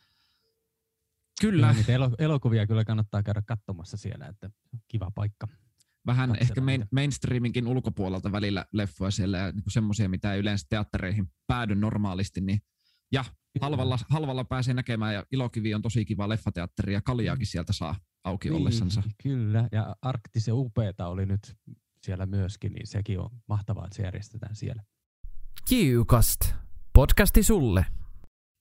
Kyllä. 1.41 1.73
Niitä 1.73 1.93
elokuvia 2.19 2.67
kyllä 2.67 2.85
kannattaa 2.85 3.23
käydä 3.23 3.41
katsomassa 3.41 3.97
siellä, 3.97 4.27
että 4.27 4.49
kiva 4.87 5.11
paikka. 5.15 5.47
Vähän 6.05 6.37
ehkä 6.41 6.61
main, 6.61 6.85
mainstreaminkin 6.91 7.67
ulkopuolelta 7.67 8.31
välillä 8.31 8.65
leffoja 8.73 9.11
siellä 9.11 9.37
ja 9.37 9.51
niin 9.51 9.63
semmoisia, 9.67 10.09
mitä 10.09 10.33
ei 10.33 10.39
yleensä 10.39 10.65
teattereihin 10.69 11.27
päädy 11.47 11.75
normaalisti, 11.75 12.41
niin 12.41 12.59
ja 13.11 13.25
halvalla, 13.61 13.99
halvalla 14.09 14.43
pääsee 14.43 14.73
näkemään 14.73 15.13
ja 15.13 15.25
Ilokivi 15.31 15.73
on 15.73 15.81
tosi 15.81 16.05
kiva 16.05 16.29
leffateatteri 16.29 16.93
ja 16.93 17.01
kaljaakin 17.01 17.43
mm. 17.43 17.47
sieltä 17.47 17.73
saa 17.73 17.95
auki 18.23 18.49
niin, 18.49 18.57
ollessansa. 18.57 19.03
Kyllä, 19.23 19.69
ja 19.71 19.95
Arktisen 20.01 20.53
upeeta 20.53 21.07
oli 21.07 21.25
nyt 21.25 21.55
siellä 22.03 22.25
myöskin, 22.25 22.73
niin 22.73 22.87
sekin 22.87 23.19
on 23.19 23.29
mahtavaa, 23.47 23.85
että 23.85 23.95
se 23.95 24.03
järjestetään 24.03 24.55
siellä. 24.55 24.83
Kiukast, 25.69 26.39
podcasti 26.93 27.43
sulle. 27.43 27.85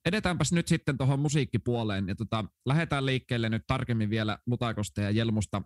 Edetäänpäs 0.07 0.53
nyt 0.53 0.69
sitten 0.69 0.99
tuohon 0.99 1.21
musiikkipuoleen 1.21 2.09
ja 2.09 2.15
tota, 2.15 2.45
lähdetään 2.67 3.07
liikkeelle 3.07 3.49
nyt 3.49 3.63
tarkemmin 3.67 4.11
vielä 4.11 4.39
Lutakosta 4.47 5.01
ja 5.01 5.11
Jelmusta. 5.11 5.63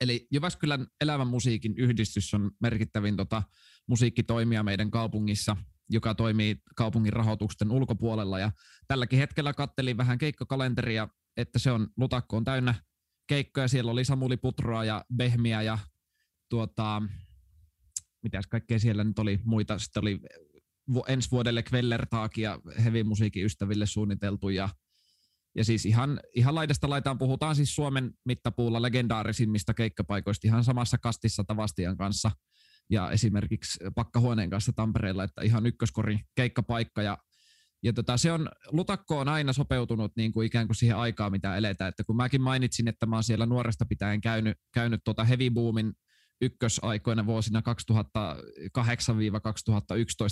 Eli 0.00 0.26
Jyväskylän 0.32 0.86
elävän 1.00 1.26
musiikin 1.26 1.74
yhdistys 1.76 2.34
on 2.34 2.50
merkittävin 2.60 3.16
tota, 3.16 3.42
musiikkitoimija 3.86 4.62
meidän 4.62 4.90
kaupungissa, 4.90 5.56
joka 5.90 6.14
toimii 6.14 6.56
kaupungin 6.76 7.12
rahoitusten 7.12 7.70
ulkopuolella. 7.70 8.38
Ja 8.38 8.52
tälläkin 8.88 9.18
hetkellä 9.18 9.52
kattelin 9.52 9.96
vähän 9.96 10.18
keikkakalenteria, 10.18 11.08
että 11.36 11.58
se 11.58 11.70
on 11.70 11.88
Lutakko 11.96 12.36
on 12.36 12.44
täynnä 12.44 12.74
keikkoja. 13.26 13.68
Siellä 13.68 13.92
oli 13.92 14.04
Samuli 14.04 14.36
Putroa 14.36 14.84
ja 14.84 15.04
Behmiä 15.16 15.62
ja 15.62 15.78
tuota, 16.48 17.02
mitäs 18.22 18.46
kaikkea 18.46 18.78
siellä 18.78 19.04
nyt 19.04 19.18
oli 19.18 19.40
muita. 19.44 19.78
Sitten 19.78 20.00
oli 20.00 20.20
ensi 21.08 21.30
vuodelle 21.30 21.64
Quellertaak 21.72 22.38
ja 22.38 22.60
heavy 22.84 23.04
musiikin 23.04 23.44
ystäville 23.44 23.86
suunniteltu 23.86 24.48
ja 24.48 24.68
ja 25.56 25.64
siis 25.64 25.86
ihan, 25.86 26.20
ihan 26.34 26.54
laidasta 26.54 26.90
laitaan 26.90 27.18
puhutaan 27.18 27.56
siis 27.56 27.74
Suomen 27.74 28.12
mittapuulla 28.24 28.82
legendaarisimmista 28.82 29.74
keikkapaikoista 29.74 30.46
ihan 30.48 30.64
samassa 30.64 30.98
kastissa 30.98 31.44
Tavastian 31.44 31.96
kanssa 31.96 32.30
ja 32.90 33.10
esimerkiksi 33.10 33.78
Pakkahuoneen 33.94 34.50
kanssa 34.50 34.72
Tampereella, 34.72 35.24
että 35.24 35.42
ihan 35.42 35.66
ykköskori 35.66 36.20
keikkapaikka 36.34 37.02
ja 37.02 37.18
ja 37.82 37.92
tota, 37.92 38.16
se 38.16 38.32
on, 38.32 38.48
Lutakko 38.72 39.18
on 39.18 39.28
aina 39.28 39.52
sopeutunut 39.52 40.12
niin 40.16 40.32
kuin 40.32 40.46
ikään 40.46 40.66
kuin 40.66 40.76
siihen 40.76 40.96
aikaan, 40.96 41.32
mitä 41.32 41.56
eletään. 41.56 41.88
Että 41.88 42.04
kun 42.04 42.16
mäkin 42.16 42.42
mainitsin, 42.42 42.88
että 42.88 43.06
mä 43.06 43.16
oon 43.16 43.24
siellä 43.24 43.46
nuoresta 43.46 43.86
pitäen 43.86 44.20
käynyt, 44.20 44.58
käynyt 44.74 45.00
tota 45.04 45.24
heavy 45.24 45.50
boomin 45.50 45.92
ykkösaikoina 46.40 47.26
vuosina 47.26 47.62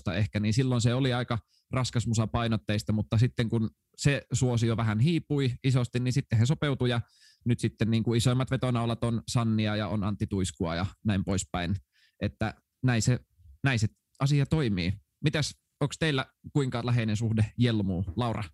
2008-2011 0.09 0.13
ehkä, 0.15 0.41
niin 0.41 0.55
silloin 0.55 0.81
se 0.81 0.95
oli 0.95 1.13
aika 1.13 1.39
raskas 1.73 2.07
musa 2.07 2.27
painotteista, 2.27 2.93
mutta 2.93 3.19
sitten 3.19 3.49
kun 3.49 3.71
se 3.97 4.23
suosio 4.33 4.77
vähän 4.77 5.01
hiipui 5.01 5.55
isosti, 5.65 6.01
niin 6.01 6.13
sitten 6.13 6.39
he 6.39 6.47
sopeutui 6.47 6.91
ja 6.91 7.01
nyt 7.45 7.61
sitten 7.61 7.91
niin 7.91 8.03
kuin 8.03 8.17
isoimmat 8.17 8.51
vetonaulat 8.51 9.05
on 9.05 9.23
Sannia 9.29 9.77
ja 9.77 9.89
on 9.89 10.05
Antti 10.05 10.27
Tuiskua 10.27 10.75
ja 10.75 10.87
näin 11.05 11.25
poispäin. 11.25 11.77
Että 12.21 12.55
näin 12.83 13.03
se, 13.03 13.21
näin 13.65 13.79
se 13.79 13.89
asia 14.21 14.47
toimii. 14.47 14.93
Mitäs, 15.25 15.55
onko 15.81 15.95
teillä 15.99 16.27
kuinka 16.53 16.87
läheinen 16.87 17.17
suhde 17.17 17.53
Jelmuun, 17.59 18.05
Laura? 18.17 18.45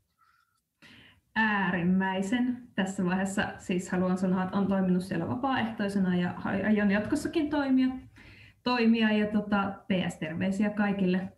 Äärimmäisen. 1.34 2.68
Tässä 2.74 3.04
vaiheessa 3.04 3.52
siis 3.58 3.90
haluan 3.90 4.18
sanoa, 4.18 4.44
että 4.44 4.56
on 4.56 4.66
toiminut 4.66 5.02
siellä 5.02 5.28
vapaaehtoisena 5.28 6.16
ja 6.16 6.34
aion 6.44 6.90
jatkossakin 6.90 7.50
toimia. 7.50 7.88
toimia 8.62 9.12
ja 9.12 9.26
tota, 9.26 9.72
PS-terveisiä 9.88 10.70
kaikille. 10.70 11.32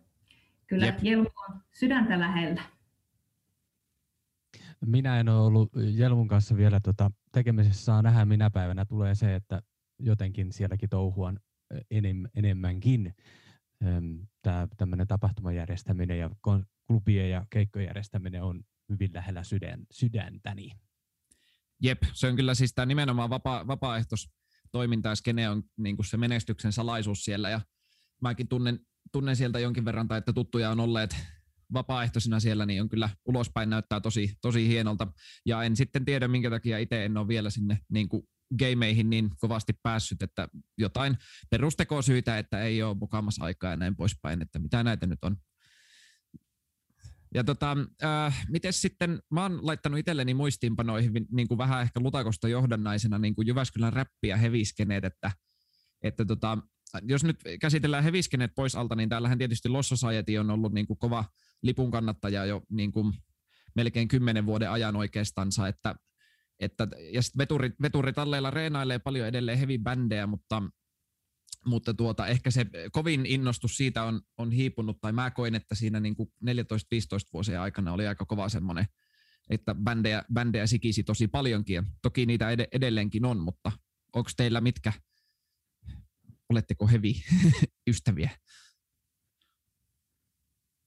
Kyllä 0.67 0.85
Jep. 0.85 0.95
Jelmu 1.01 1.29
on 1.49 1.61
sydäntä 1.73 2.19
lähellä. 2.19 2.61
Minä 4.85 5.19
en 5.19 5.29
ole 5.29 5.45
ollut 5.45 5.71
Jelmun 5.93 6.27
kanssa 6.27 6.57
vielä 6.57 6.79
tota, 6.79 7.11
tekemisessä. 7.31 7.83
Saa 7.83 8.01
nähdä, 8.01 8.25
minä 8.25 8.49
päivänä 8.49 8.85
tulee 8.85 9.15
se, 9.15 9.35
että 9.35 9.61
jotenkin 9.99 10.53
sielläkin 10.53 10.89
touhuan 10.89 11.39
enem, 11.91 12.23
enemmänkin. 12.35 13.13
Tämä 14.41 14.67
tämmöinen 14.77 15.07
tapahtuman 15.07 15.55
järjestäminen 15.55 16.19
ja 16.19 16.29
klubien 16.87 17.29
ja 17.29 17.45
keikkojen 17.49 17.87
järjestäminen 17.87 18.43
on 18.43 18.63
hyvin 18.89 19.13
lähellä 19.13 19.43
sydän, 19.43 19.85
sydäntäni. 19.91 20.71
Jep, 21.83 22.03
se 22.13 22.27
on 22.27 22.35
kyllä 22.35 22.53
siis 22.53 22.73
tämä 22.73 22.85
nimenomaan 22.85 23.29
vapaa, 23.29 23.67
vapaaehtoistoiminta 23.67 25.09
ja 25.09 25.15
skene 25.15 25.49
on 25.49 25.63
niin 25.77 25.95
kuin 25.95 26.05
se 26.05 26.17
menestyksen 26.17 26.73
salaisuus 26.73 27.25
siellä 27.25 27.49
ja 27.49 27.61
mäkin 28.21 28.47
tunnen, 28.47 28.79
tunnen 29.11 29.35
sieltä 29.35 29.59
jonkin 29.59 29.85
verran, 29.85 30.07
tai 30.07 30.17
että 30.17 30.33
tuttuja 30.33 30.71
on 30.71 30.79
olleet 30.79 31.15
vapaaehtoisina 31.73 32.39
siellä, 32.39 32.65
niin 32.65 32.81
on 32.81 32.89
kyllä 32.89 33.09
ulospäin 33.25 33.69
näyttää 33.69 34.01
tosi, 34.01 34.37
tosi 34.41 34.67
hienolta. 34.67 35.07
Ja 35.45 35.63
en 35.63 35.75
sitten 35.75 36.05
tiedä, 36.05 36.27
minkä 36.27 36.49
takia 36.49 36.77
itse 36.77 37.05
en 37.05 37.17
ole 37.17 37.27
vielä 37.27 37.49
sinne 37.49 37.79
niin 37.89 38.09
kuin 38.09 38.27
gameihin 38.59 39.09
niin 39.09 39.29
kovasti 39.39 39.73
päässyt, 39.83 40.21
että 40.21 40.47
jotain 40.77 41.17
perustekosyitä, 41.49 42.37
että 42.37 42.61
ei 42.61 42.83
ole 42.83 42.97
mukamassa 42.97 43.45
aikaa 43.45 43.71
ja 43.71 43.77
näin 43.77 43.95
poispäin, 43.95 44.41
että 44.41 44.59
mitä 44.59 44.83
näitä 44.83 45.07
nyt 45.07 45.23
on 45.23 45.37
ja 47.33 47.43
tota, 47.43 47.77
äh, 48.03 48.45
miten 48.49 48.73
sitten, 48.73 49.19
mä 49.31 49.41
oon 49.41 49.67
laittanut 49.67 49.99
itselleni 49.99 50.33
muistiinpanoihin 50.33 51.27
niin 51.31 51.47
kuin 51.47 51.57
vähän 51.57 51.81
ehkä 51.81 51.99
Lutakosta 51.99 52.47
johdannaisena 52.47 53.19
niin 53.19 53.35
kuin 53.35 53.47
Jyväskylän 53.47 53.93
räppiä 53.93 54.37
heviskeneet, 54.37 55.05
että, 55.05 55.31
että 56.01 56.25
tota, 56.25 56.57
jos 57.01 57.23
nyt 57.23 57.39
käsitellään 57.61 58.03
heviskeneet 58.03 58.51
pois 58.55 58.75
alta, 58.75 58.95
niin 58.95 59.09
täällähän 59.09 59.37
tietysti 59.37 59.69
Lost 59.69 59.89
Society 59.89 60.37
on 60.37 60.49
ollut 60.49 60.73
niin 60.73 60.87
kuin 60.87 60.99
kova 60.99 61.25
lipun 61.61 61.91
kannattaja 61.91 62.45
jo 62.45 62.61
niin 62.69 62.91
kuin 62.91 63.13
melkein 63.75 64.07
kymmenen 64.07 64.45
vuoden 64.45 64.71
ajan 64.71 64.95
oikeastansa, 64.95 65.67
että, 65.67 65.95
että 66.59 66.87
ja 67.13 67.21
sitten 67.21 67.37
veturit, 67.37 67.73
veturitalleilla 67.81 68.51
reenailee 68.51 68.99
paljon 68.99 69.27
edelleen 69.27 69.57
heavy 69.57 69.77
bändejä, 69.77 70.27
mutta 70.27 70.63
mutta 71.65 71.93
tuota, 71.93 72.27
ehkä 72.27 72.51
se 72.51 72.65
kovin 72.91 73.25
innostus 73.25 73.77
siitä 73.77 74.03
on, 74.03 74.21
on 74.37 74.51
hiipunut, 74.51 75.01
tai 75.01 75.11
mä 75.11 75.31
koin, 75.31 75.55
että 75.55 75.75
siinä 75.75 75.99
niin 75.99 76.15
14-15 76.19 76.25
vuosien 77.33 77.61
aikana 77.61 77.93
oli 77.93 78.07
aika 78.07 78.25
kova 78.25 78.49
semmoinen, 78.49 78.85
että 79.49 79.75
bändejä, 79.75 80.23
bändejä 80.33 80.67
sikisi 80.67 81.03
tosi 81.03 81.27
paljonkin, 81.27 81.73
ja 81.73 81.83
toki 82.01 82.25
niitä 82.25 82.51
ed- 82.51 82.67
edelleenkin 82.71 83.25
on, 83.25 83.39
mutta 83.39 83.71
onko 84.13 84.29
teillä 84.37 84.61
mitkä, 84.61 84.93
oletteko 86.49 86.87
hevi 86.87 87.23
ystäviä? 87.89 88.29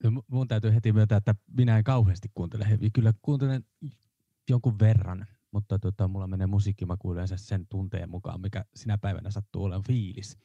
No, 0.05 0.23
mun 0.27 0.49
täytyy 0.49 0.75
heti 0.75 0.93
myöntää, 0.93 1.19
että 1.19 1.35
minä 1.57 1.79
en 1.79 1.85
kauheasti 1.85 2.29
kuuntele 2.35 2.69
heviä. 2.69 2.91
Kyllä 2.93 3.13
kuuntelen 3.23 3.65
jonkun 4.49 4.79
verran, 4.79 5.27
mutta 5.53 5.79
tota, 5.79 6.09
mulla 6.09 6.27
menee 6.27 6.47
musiikkimaku 6.47 7.13
yleensä 7.13 7.37
sen 7.37 7.67
tunteen 7.67 8.11
mukaan, 8.11 8.41
mikä 8.41 8.65
sinä 8.75 8.99
päivänä 8.99 9.31
sattuu 9.31 9.65
olemaan 9.65 9.85
fiilis. 9.87 10.39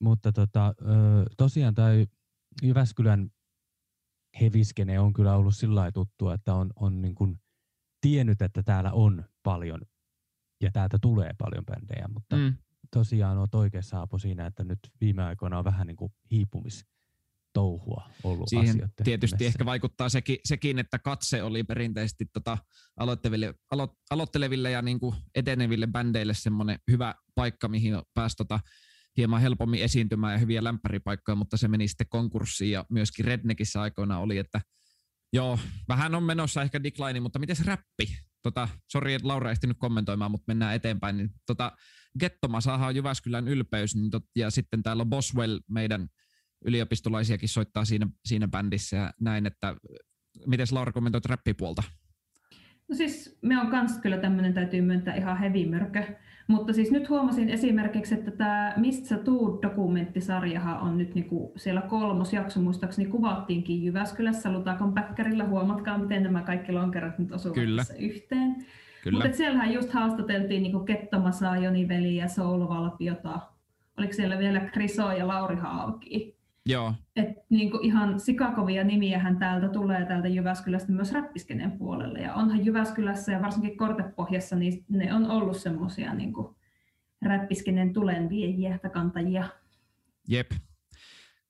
Mutta 0.00 0.32
tota, 0.32 0.74
tosiaan 1.36 1.74
tai 1.74 2.06
Jyväskylän 2.62 3.30
heviskene 4.40 5.00
on 5.00 5.12
kyllä 5.12 5.36
ollut 5.36 5.56
sillä 5.56 5.92
tuttua, 5.92 6.34
että 6.34 6.54
on, 6.54 6.70
on 6.76 7.02
niin 7.02 7.14
kuin 7.14 7.40
tiennyt, 8.00 8.42
että 8.42 8.62
täällä 8.62 8.92
on 8.92 9.24
paljon 9.42 9.80
ja 10.62 10.70
täältä 10.72 10.98
tulee 11.02 11.30
paljon 11.38 11.64
bändejä, 11.64 12.08
mutta 12.08 12.36
mm. 12.36 12.54
tosiaan 12.92 13.38
on 13.38 13.48
oikeassa 13.52 13.98
Aapo 13.98 14.18
siinä, 14.18 14.46
että 14.46 14.64
nyt 14.64 14.78
viime 15.00 15.22
aikoina 15.22 15.58
on 15.58 15.64
vähän 15.64 15.86
niin 15.86 15.96
kuin 15.96 16.12
hiipumis 16.30 16.86
touhua 17.56 18.10
ollut 18.24 18.48
Siihen 18.48 18.68
asioiden 18.68 18.90
tietysti 19.04 19.46
ehkä 19.46 19.64
vaikuttaa 19.64 20.08
sekin, 20.08 20.38
sekin, 20.44 20.78
että 20.78 20.98
katse 20.98 21.42
oli 21.42 21.64
perinteisesti 21.64 22.24
tota 22.32 22.58
aloitteleville, 22.96 23.54
alo, 23.70 23.96
aloitteleville 24.10 24.70
ja 24.70 24.82
niin 24.82 25.00
kuin 25.00 25.16
eteneville 25.34 25.86
bändeille 25.86 26.34
semmoinen 26.34 26.78
hyvä 26.90 27.14
paikka, 27.34 27.68
mihin 27.68 27.94
pääsi 28.14 28.36
tota 28.36 28.60
hieman 29.16 29.40
helpommin 29.40 29.82
esiintymään 29.82 30.32
ja 30.32 30.38
hyviä 30.38 30.64
lämpäripaikkoja, 30.64 31.36
mutta 31.36 31.56
se 31.56 31.68
meni 31.68 31.88
sitten 31.88 32.06
konkurssiin 32.10 32.70
ja 32.70 32.84
myöskin 32.90 33.24
Redneckissä 33.24 33.80
aikoina 33.80 34.18
oli, 34.18 34.38
että 34.38 34.60
joo, 35.32 35.58
vähän 35.88 36.14
on 36.14 36.22
menossa 36.22 36.62
ehkä 36.62 36.82
decline, 36.82 37.20
mutta 37.20 37.38
miten 37.38 37.56
se 37.56 37.64
räppi? 37.66 38.16
Tota, 38.42 38.68
sori, 38.92 39.14
että 39.14 39.28
Laura 39.28 39.50
ei 39.50 39.52
ehtinyt 39.52 39.76
kommentoimaan, 39.78 40.30
mutta 40.30 40.44
mennään 40.46 40.74
eteenpäin. 40.74 41.16
Niin, 41.16 41.30
tota, 41.46 41.72
Gettomasahan 42.20 42.88
on 42.88 42.96
Jyväskylän 42.96 43.48
ylpeys, 43.48 43.94
niin 43.94 44.10
tot, 44.10 44.24
ja 44.36 44.50
sitten 44.50 44.82
täällä 44.82 45.00
on 45.00 45.10
Boswell, 45.10 45.60
meidän 45.70 46.08
yliopistolaisiakin 46.64 47.48
soittaa 47.48 47.84
siinä, 47.84 48.06
siinä 48.24 48.48
bändissä 48.48 48.96
ja 48.96 49.12
näin, 49.20 49.46
että 49.46 49.76
miten 50.46 50.66
Laura 50.72 50.92
kommentoit 50.92 51.26
räppipuolta? 51.26 51.82
No 52.88 52.94
siis 52.94 53.38
me 53.42 53.60
on 53.60 53.66
kans 53.66 53.98
kyllä 53.98 54.18
tämmöinen 54.18 54.54
täytyy 54.54 54.80
myöntää 54.80 55.14
ihan 55.14 55.38
hevimörkö. 55.38 56.02
Mutta 56.48 56.72
siis 56.72 56.90
nyt 56.90 57.08
huomasin 57.08 57.48
esimerkiksi, 57.48 58.14
että 58.14 58.30
tämä 58.30 58.74
Mistä 58.76 59.08
sä 59.08 59.18
tuut 59.18 59.62
dokumenttisarjahan 59.62 60.80
on 60.80 60.98
nyt 60.98 61.14
niinku 61.14 61.52
siellä 61.56 61.80
kolmos 61.80 62.32
jakso 62.32 62.60
muistaakseni 62.60 63.08
kuvattiinkin 63.08 63.84
Jyväskylässä 63.84 64.52
Lutakon 64.52 64.94
päkkärillä. 64.94 65.44
Huomatkaa, 65.44 65.98
miten 65.98 66.22
nämä 66.22 66.42
kaikki 66.42 66.72
lonkerot 66.72 67.18
nyt 67.18 67.32
osuvat 67.32 67.54
Kyllä. 67.54 67.80
tässä 67.80 67.94
yhteen. 67.94 68.66
Kyllä. 69.02 69.24
Mutta 69.24 69.36
siellähän 69.36 69.72
just 69.72 69.90
haastateltiin 69.90 70.62
niinku 70.62 70.80
Kettomasaa, 70.80 71.56
Joni 71.56 71.88
Veli 71.88 72.16
ja 72.16 72.28
Soul 72.28 72.68
Valpiota. 72.68 73.40
Oliko 73.98 74.12
siellä 74.12 74.38
vielä 74.38 74.60
Kriso 74.60 75.12
ja 75.12 75.28
Lauri 75.28 75.56
Hauki? 75.56 76.35
Joo, 76.68 76.94
Et 77.16 77.28
niinku 77.50 77.78
ihan 77.82 78.20
sikakovia 78.20 78.84
nimiähän 78.84 79.38
täältä 79.38 79.68
tulee 79.68 80.04
täältä 80.04 80.28
Jyväskylästä 80.28 80.92
myös 80.92 81.12
räppiskeneen 81.12 81.72
puolelle. 81.72 82.18
Ja 82.18 82.34
onhan 82.34 82.66
Jyväskylässä 82.66 83.32
ja 83.32 83.42
varsinkin 83.42 83.76
Kortepohjassa, 83.76 84.56
niin 84.56 84.84
ne 84.88 85.14
on 85.14 85.30
ollut 85.30 85.56
semmoisia 85.56 86.14
niinku 86.14 86.56
räppiskeneen 87.22 87.92
tulenviejiä 87.92 88.78
tai 88.78 88.90
kantajia. 88.90 89.48
Jep. 90.28 90.50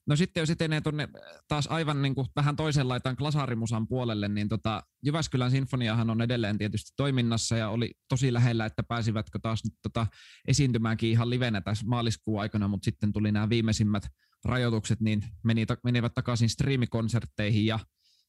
No 0.06 0.16
sitten 0.16 0.40
jos 0.40 0.50
etenee 0.50 0.80
tuonne 0.80 1.08
taas 1.48 1.66
aivan 1.66 2.02
niin 2.02 2.14
kuin 2.14 2.26
vähän 2.36 2.56
toisen 2.56 2.88
laitaan 2.88 3.16
klasarimusan 3.16 3.88
puolelle, 3.88 4.28
niin 4.28 4.48
tota, 4.48 4.82
Jyväskylän 5.06 5.50
sinfoniahan 5.50 6.10
on 6.10 6.22
edelleen 6.22 6.58
tietysti 6.58 6.92
toiminnassa 6.96 7.56
ja 7.56 7.68
oli 7.68 7.90
tosi 8.08 8.32
lähellä, 8.32 8.66
että 8.66 8.82
pääsivätkö 8.82 9.38
taas 9.42 9.64
nyt 9.64 9.74
tota 9.82 10.06
esiintymäänkin 10.48 11.10
ihan 11.10 11.30
livenä 11.30 11.60
tässä 11.60 11.86
maaliskuun 11.86 12.40
aikana, 12.40 12.68
mutta 12.68 12.84
sitten 12.84 13.12
tuli 13.12 13.32
nämä 13.32 13.48
viimeisimmät 13.48 14.02
rajoitukset, 14.44 15.00
niin 15.00 15.24
meni, 15.44 15.66
menivät 15.84 16.14
takaisin 16.14 16.48
striimikonsertteihin 16.48 17.66
ja 17.66 17.78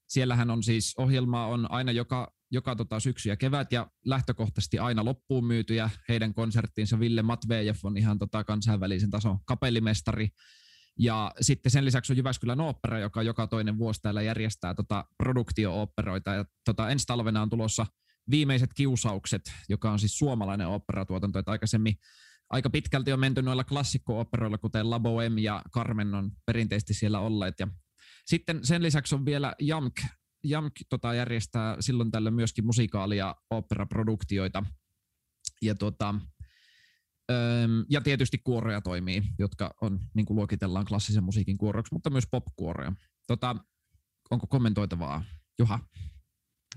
siellähän 0.08 0.50
on 0.50 0.64
siis, 0.64 0.94
ohjelmaa 0.98 1.48
on 1.48 1.72
aina 1.72 1.92
joka, 1.92 2.34
joka 2.52 2.76
tota 2.76 3.00
syksy 3.00 3.30
ja 3.30 3.38
kevät 3.38 3.72
ja 3.72 3.88
lähtökohtaisesti 4.06 4.80
aina 4.80 5.06
loppuun 5.06 5.46
myytyjä 5.46 5.90
heidän 6.10 6.34
konserttiinsa. 6.34 7.00
Ville 7.00 7.22
Matvejev 7.22 7.76
on 7.84 7.98
ihan 7.98 8.20
tota 8.20 8.44
kansainvälisen 8.44 9.10
tason 9.10 9.40
kapellimestari. 9.46 10.30
Ja 11.00 11.32
sitten 11.42 11.72
sen 11.72 11.86
lisäksi 11.86 12.14
on 12.14 12.18
Jyväskylän 12.18 12.62
opera, 12.62 13.00
joka 13.00 13.24
joka 13.24 13.48
toinen 13.48 13.78
vuosi 13.78 14.02
täällä 14.02 14.22
järjestää 14.22 14.74
tota 14.74 15.06
produktio-operoita. 15.18 16.34
Ja 16.34 16.46
tota, 16.66 16.90
ensi 16.90 17.06
talvena 17.06 17.42
on 17.42 17.50
tulossa 17.50 17.86
viimeiset 18.30 18.70
kiusaukset, 18.74 19.42
joka 19.70 19.92
on 19.92 20.00
siis 20.00 20.18
suomalainen 20.18 20.68
operatuotanto. 20.68 21.40
Että 21.40 21.52
aikaisemmin 21.52 21.96
aika 22.50 22.70
pitkälti 22.70 23.14
on 23.14 23.20
menty 23.20 23.42
noilla 23.42 23.64
klassikko-operoilla, 23.64 24.58
kuten 24.58 24.90
La 24.90 25.00
Bohème 25.00 25.40
ja 25.40 25.62
Carmen 25.74 26.16
on 26.16 26.32
perinteisesti 26.46 26.94
siellä 26.94 27.20
olleet. 27.20 27.60
Ja 27.60 27.68
sitten 28.26 28.66
sen 28.66 28.84
lisäksi 28.84 29.16
on 29.16 29.26
vielä 29.26 29.54
Jamk. 29.62 29.96
Jamk 30.44 30.74
tota, 30.90 31.14
järjestää 31.14 31.78
silloin 31.80 32.12
tällä 32.12 32.32
myöskin 32.32 32.66
musikaalia 32.66 33.36
operaproduktioita. 33.50 34.64
Ja, 35.62 35.76
tota, 35.76 36.16
öm, 37.32 37.86
ja 37.90 38.02
tietysti 38.02 38.38
kuoroja 38.38 38.82
toimii, 38.82 39.24
jotka 39.40 39.74
on, 39.82 40.00
niin 40.14 40.26
kuin 40.26 40.36
luokitellaan 40.36 40.86
klassisen 40.86 41.24
musiikin 41.24 41.58
kuoroiksi, 41.58 41.94
mutta 41.94 42.10
myös 42.10 42.28
popkuoroja. 42.32 42.94
Tota, 43.28 43.56
onko 44.32 44.48
kommentoitavaa? 44.48 45.24
Juha? 45.60 45.80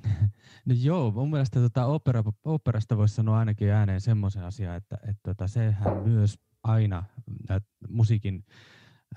No 0.65 0.75
joo, 0.79 1.11
mun 1.11 1.31
mielestä 1.31 1.61
tota 1.61 1.87
opera, 1.87 2.25
operasta 2.45 2.97
voisi 2.97 3.15
sanoa 3.15 3.39
ainakin 3.39 3.71
ääneen 3.71 4.01
semmoisen 4.01 4.45
asian, 4.45 4.77
että, 4.77 4.97
että 5.03 5.21
tota, 5.23 5.49
sehän 5.49 6.03
myös 6.03 6.39
aina 6.63 7.05
äh, 7.51 7.61
musiikin 7.89 8.45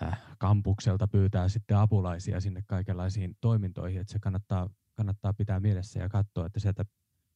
äh, 0.03 0.21
kampukselta 0.37 1.07
pyytää 1.07 1.49
sitten 1.49 1.77
apulaisia 1.77 2.39
sinne 2.39 2.63
kaikenlaisiin 2.67 3.37
toimintoihin, 3.41 4.01
että 4.01 4.13
se 4.13 4.19
kannattaa, 4.19 4.69
kannattaa 4.95 5.33
pitää 5.33 5.59
mielessä 5.59 5.99
ja 5.99 6.09
katsoa, 6.09 6.45
että 6.45 6.59
sieltä 6.59 6.85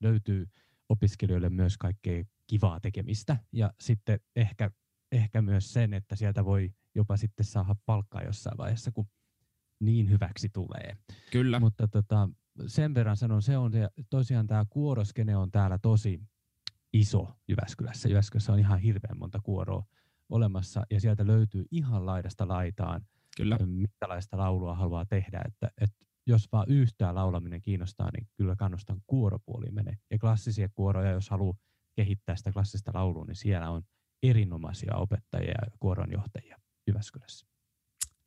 löytyy 0.01 0.45
opiskelijoille 0.89 1.49
myös 1.49 1.77
kaikkea 1.77 2.23
kivaa 2.47 2.79
tekemistä 2.79 3.37
ja 3.51 3.73
sitten 3.81 4.19
ehkä, 4.35 4.71
ehkä 5.11 5.41
myös 5.41 5.73
sen, 5.73 5.93
että 5.93 6.15
sieltä 6.15 6.45
voi 6.45 6.73
jopa 6.95 7.17
sitten 7.17 7.45
saada 7.45 7.75
palkkaa 7.85 8.23
jossain 8.23 8.57
vaiheessa, 8.57 8.91
kun 8.91 9.07
niin 9.79 10.09
hyväksi 10.09 10.49
tulee. 10.49 10.97
Kyllä. 11.31 11.59
Mutta 11.59 11.87
tota, 11.87 12.29
sen 12.67 12.93
verran 12.93 13.17
sanon, 13.17 13.41
se 13.41 13.57
on 13.57 13.71
se, 13.71 13.89
tosiaan 14.09 14.47
tämä 14.47 14.65
kuoroskene 14.69 15.37
on 15.37 15.51
täällä 15.51 15.77
tosi 15.77 16.21
iso 16.93 17.37
Jyväskylässä. 17.47 18.09
Jyväskylässä 18.09 18.53
on 18.53 18.59
ihan 18.59 18.79
hirveän 18.79 19.17
monta 19.17 19.39
kuoroa 19.43 19.83
olemassa 20.29 20.83
ja 20.91 21.01
sieltä 21.01 21.27
löytyy 21.27 21.65
ihan 21.71 22.05
laidasta 22.05 22.47
laitaan, 22.47 23.01
Kyllä. 23.37 23.57
minkälaista 23.65 24.37
laulua 24.37 24.75
haluaa 24.75 25.05
tehdä. 25.05 25.41
Että, 25.45 25.71
että 25.81 26.05
jos 26.27 26.51
vaan 26.51 26.69
yhtään 26.69 27.15
laulaminen 27.15 27.61
kiinnostaa, 27.61 28.09
niin 28.13 28.27
kyllä 28.37 28.55
kannustan 28.55 29.01
kuoropuoliin 29.07 29.73
menee. 29.73 29.97
Ja 30.11 30.19
klassisia 30.19 30.69
kuoroja, 30.69 31.11
jos 31.11 31.29
haluaa 31.29 31.57
kehittää 31.95 32.35
sitä 32.35 32.51
klassista 32.51 32.91
laulua, 32.93 33.25
niin 33.25 33.35
siellä 33.35 33.69
on 33.69 33.81
erinomaisia 34.23 34.95
opettajia 34.95 35.51
ja 35.51 35.77
kuoronjohtajia 35.79 36.57
Jyväskylässä. 36.87 37.47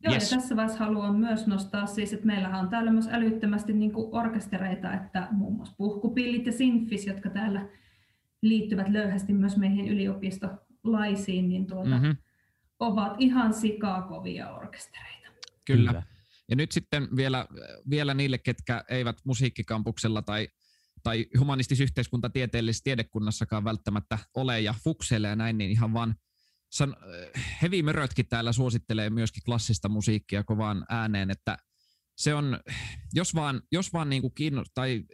Joo, 0.04 0.14
Yes. 0.14 0.32
ja 0.32 0.38
tässä 0.38 0.56
vaiheessa 0.56 0.84
haluan 0.84 1.16
myös 1.16 1.46
nostaa 1.46 1.86
siis, 1.86 2.12
että 2.12 2.26
meillähän 2.26 2.60
on 2.60 2.68
täällä 2.68 2.92
myös 2.92 3.08
älyttömästi 3.08 3.72
niin 3.72 3.92
kuin 3.92 4.14
orkestereita, 4.14 4.94
että 4.94 5.28
muun 5.30 5.56
muassa 5.56 5.74
puhkupillit 5.78 6.46
ja 6.46 6.52
sinfis, 6.52 7.06
jotka 7.06 7.30
täällä 7.30 7.68
liittyvät 8.42 8.88
löyhästi 8.88 9.32
myös 9.32 9.56
meihin 9.56 9.88
yliopistolaisiin, 9.88 11.48
niin 11.48 11.66
tuota, 11.66 11.88
Mhm. 11.90 11.94
mm-hmm. 12.06 12.16
ovat 12.78 13.14
ihan 13.18 13.54
sikakovia 13.54 14.50
orkestereita. 14.50 15.28
Kyllä. 15.66 15.90
Kyllä. 15.90 16.02
Ja 16.48 16.56
nyt 16.56 16.72
sitten 16.72 17.08
vielä, 17.16 17.46
vielä 17.90 18.14
niille, 18.14 18.38
ketkä 18.38 18.84
eivät 18.88 19.16
musiikkikampuksella 19.24 20.22
tai, 20.22 20.48
tai 21.02 21.26
humanistis-yhteiskuntatieteellisessä 21.38 22.84
tiedekunnassakaan 22.84 23.64
välttämättä 23.64 24.18
ole 24.34 24.60
ja 24.60 24.74
fukseille 24.84 25.28
ja 25.28 25.36
näin, 25.36 25.58
niin 25.58 25.70
ihan 25.70 25.92
vaan 25.94 26.14
san, 26.70 26.96
heavy 27.62 27.82
mörötkin 27.82 28.28
täällä 28.28 28.52
suosittelee 28.52 29.10
myöskin 29.10 29.42
klassista 29.44 29.88
musiikkia 29.88 30.44
kovaan 30.44 30.86
ääneen, 30.88 31.30
että 31.30 31.58
se 32.16 32.34
on, 32.34 32.60
jos 33.12 33.34
vaan, 33.34 33.62
jos 33.72 33.92
vaan 33.92 34.10
niin 34.10 34.22
kuin 34.22 34.34
kiinno, 34.34 34.64
tai 34.74 35.04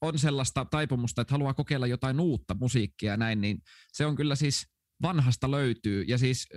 on 0.00 0.18
sellaista 0.18 0.64
taipumusta, 0.64 1.22
että 1.22 1.34
haluaa 1.34 1.54
kokeilla 1.54 1.86
jotain 1.86 2.20
uutta 2.20 2.56
musiikkia 2.60 3.12
ja 3.12 3.16
näin, 3.16 3.40
niin 3.40 3.58
se 3.92 4.06
on 4.06 4.16
kyllä 4.16 4.34
siis 4.34 4.71
vanhasta 5.02 5.50
löytyy. 5.50 6.02
Ja 6.02 6.18
siis 6.18 6.48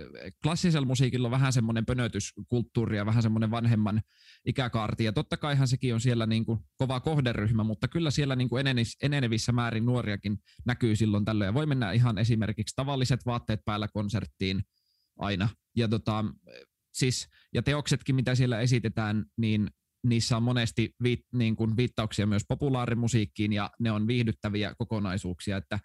klassisella 0.42 0.86
musiikilla 0.86 1.26
on 1.28 1.32
vähän 1.32 1.52
semmoinen 1.52 1.86
pönötyskulttuuri 1.86 2.96
ja 2.96 3.06
vähän 3.06 3.22
semmoinen 3.22 3.50
vanhemman 3.50 4.02
ikäkaarti. 4.46 5.04
Ja 5.04 5.12
totta 5.12 5.36
kaihan 5.36 5.68
sekin 5.68 5.94
on 5.94 6.00
siellä 6.00 6.26
niin 6.26 6.44
kuin 6.44 6.58
kova 6.76 7.00
kohderyhmä, 7.00 7.64
mutta 7.64 7.88
kyllä 7.88 8.10
siellä 8.10 8.36
niin 8.36 8.48
kuin 8.48 8.64
enenevissä 9.02 9.52
määrin 9.52 9.86
nuoriakin 9.86 10.38
näkyy 10.66 10.96
silloin 10.96 11.24
tällöin. 11.24 11.48
Ja 11.48 11.54
voi 11.54 11.66
mennä 11.66 11.92
ihan 11.92 12.18
esimerkiksi 12.18 12.76
tavalliset 12.76 13.26
vaatteet 13.26 13.60
päällä 13.64 13.88
konserttiin 13.88 14.62
aina. 15.18 15.48
Ja, 15.76 15.88
tota, 15.88 16.24
siis, 16.92 17.28
ja 17.54 17.62
teoksetkin, 17.62 18.14
mitä 18.14 18.34
siellä 18.34 18.60
esitetään, 18.60 19.24
niin 19.36 19.70
niissä 20.04 20.36
on 20.36 20.42
monesti 20.42 20.94
viit, 21.02 21.20
niin 21.32 21.56
kuin 21.56 21.76
viittauksia 21.76 22.26
myös 22.26 22.42
populaarimusiikkiin 22.48 23.52
ja 23.52 23.70
ne 23.80 23.92
on 23.92 24.06
viihdyttäviä 24.06 24.74
kokonaisuuksia, 24.78 25.56
että 25.56 25.78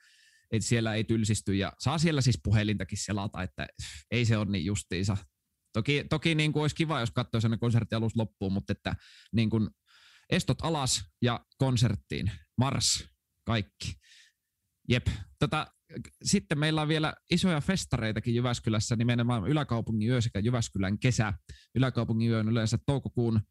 että 0.52 0.68
siellä 0.68 0.94
ei 0.94 1.04
tylsisty 1.04 1.56
ja 1.56 1.74
saa 1.80 1.98
siellä 1.98 2.22
siis 2.22 2.40
puhelintakin 2.44 2.98
selata, 2.98 3.44
että 3.44 3.68
ei 4.12 4.26
se 4.26 4.38
ole 4.38 4.52
niin 4.52 4.66
justiinsa. 4.66 5.18
Toki, 5.74 6.06
toki 6.10 6.36
niin 6.36 6.54
kuin 6.54 6.62
olisi 6.62 6.76
kiva, 6.76 7.00
jos 7.00 7.12
katsoisi 7.12 7.48
aina 7.48 7.58
konsertti 7.58 7.96
alusta 7.96 8.20
loppuun, 8.20 8.54
mutta 8.54 8.72
että 8.72 8.96
niin 9.34 9.50
kuin 9.50 9.70
estot 10.30 10.58
alas 10.62 11.04
ja 11.22 11.46
konserttiin, 11.58 12.32
mars, 12.58 13.08
kaikki. 13.46 13.94
Jep. 14.90 15.08
Tätä, 15.40 15.68
sitten 16.24 16.60
meillä 16.60 16.82
on 16.82 16.88
vielä 16.88 17.14
isoja 17.32 17.62
festareitakin 17.62 18.36
Jyväskylässä, 18.36 18.96
nimenomaan 18.96 19.48
Yläkaupungin 19.48 20.10
yö 20.10 20.22
sekä 20.22 20.40
Jyväskylän 20.40 21.00
kesä. 21.00 21.34
Yläkaupungin 21.76 22.30
yö 22.30 22.40
on 22.40 22.50
yleensä 22.50 22.78
toukokuun 22.86 23.42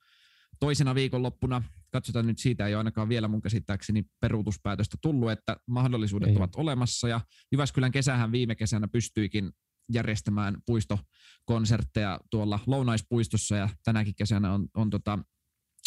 toisena 0.60 0.94
viikonloppuna. 0.94 1.62
Katsotaan 1.92 2.26
nyt, 2.26 2.38
siitä 2.38 2.66
ei 2.66 2.74
ole 2.74 2.78
ainakaan 2.78 3.08
vielä 3.08 3.28
mun 3.28 3.42
käsittääkseni 3.42 4.04
peruutuspäätöstä 4.20 4.96
tullut, 5.02 5.30
että 5.30 5.56
mahdollisuudet 5.66 6.28
ei. 6.28 6.36
ovat 6.36 6.56
olemassa. 6.56 7.08
Ja 7.08 7.20
Jyväskylän 7.52 7.92
kesähän 7.92 8.32
viime 8.32 8.54
kesänä 8.54 8.88
pystyikin 8.88 9.50
järjestämään 9.92 10.56
puistokonsertteja 10.66 12.20
tuolla 12.30 12.58
Lounaispuistossa 12.66 13.56
ja 13.56 13.68
tänäkin 13.84 14.14
kesänä 14.14 14.52
on, 14.52 14.68
on 14.74 14.90
tota, 14.90 15.18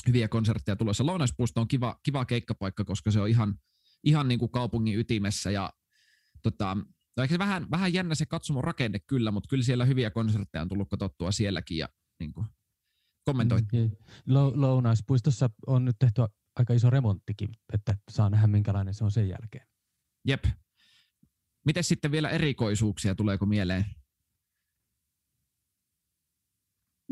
hyviä 0.07 0.27
konsertteja 0.27 0.75
tulossa. 0.75 1.05
Lounaispuisto 1.05 1.61
on 1.61 1.67
kiva, 1.67 1.99
kiva 2.03 2.25
keikkapaikka, 2.25 2.85
koska 2.85 3.11
se 3.11 3.19
on 3.19 3.29
ihan, 3.29 3.55
ihan 4.03 4.27
niin 4.27 4.39
kuin 4.39 4.51
kaupungin 4.51 4.99
ytimessä 4.99 5.51
ja 5.51 5.73
tota, 6.41 6.77
no 7.17 7.23
ehkä 7.23 7.39
vähän, 7.39 7.71
vähän 7.71 7.93
jännä 7.93 8.15
se 8.15 8.25
katsomon 8.25 8.63
rakenne 8.63 8.99
kyllä, 8.99 9.31
mutta 9.31 9.47
kyllä 9.47 9.63
siellä 9.63 9.85
hyviä 9.85 10.11
konsertteja 10.11 10.61
on 10.61 10.69
tullut 10.69 10.89
katsottua 10.89 11.31
sielläkin 11.31 11.77
ja 11.77 11.89
niin 12.19 12.33
kuin, 12.33 12.45
kommentoit. 13.25 13.65
Mm, 13.73 13.91
Lou- 14.29 14.61
Lounaispuistossa 14.61 15.49
on 15.67 15.85
nyt 15.85 15.95
tehty 15.99 16.21
aika 16.55 16.73
iso 16.73 16.89
remonttikin, 16.89 17.49
että 17.73 17.97
saa 18.11 18.29
nähdä 18.29 18.47
minkälainen 18.47 18.93
se 18.93 19.03
on 19.03 19.11
sen 19.11 19.29
jälkeen. 19.29 19.67
Jep. 20.27 20.43
Miten 21.65 21.83
sitten 21.83 22.11
vielä 22.11 22.29
erikoisuuksia, 22.29 23.15
tuleeko 23.15 23.45
mieleen? 23.45 23.85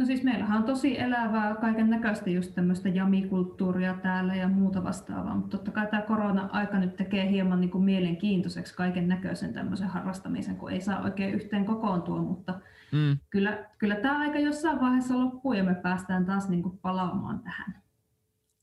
No 0.02 0.06
siis 0.06 0.24
meillähän 0.24 0.58
on 0.58 0.64
tosi 0.64 1.00
elävää 1.00 1.56
kaiken 1.56 1.90
näköistä 1.90 2.30
just 2.30 2.56
tämmöistä 2.56 2.90
jamikulttuuria 2.90 3.94
täällä 3.94 4.36
ja 4.36 4.48
muuta 4.48 4.84
vastaavaa, 4.84 5.36
mutta 5.36 5.58
totta 5.58 5.72
kai 5.72 5.88
tämä 5.88 6.02
korona-aika 6.02 6.80
nyt 6.80 6.96
tekee 6.96 7.30
hieman 7.30 7.62
niin 7.62 7.72
kuin 7.72 7.84
mielenkiintoiseksi 7.84 8.76
kaiken 8.76 9.08
näköisen 9.08 9.54
tämmöisen 9.54 9.88
harrastamisen, 9.88 10.56
kun 10.56 10.72
ei 10.72 10.82
saa 10.82 11.02
oikein 11.02 11.34
yhteen 11.34 11.66
kokoontua, 11.66 12.22
mutta 12.22 12.60
mm. 12.92 13.20
kyllä, 13.30 13.70
kyllä 13.78 13.96
tämä 13.96 14.20
aika 14.20 14.40
jossain 14.40 14.82
vaiheessa 14.82 15.18
loppuu 15.18 15.54
ja 15.54 15.64
me 15.64 15.76
päästään 15.76 16.26
taas 16.26 16.50
niin 16.50 16.64
kuin 16.64 16.78
palaamaan 16.78 17.40
tähän. 17.40 17.82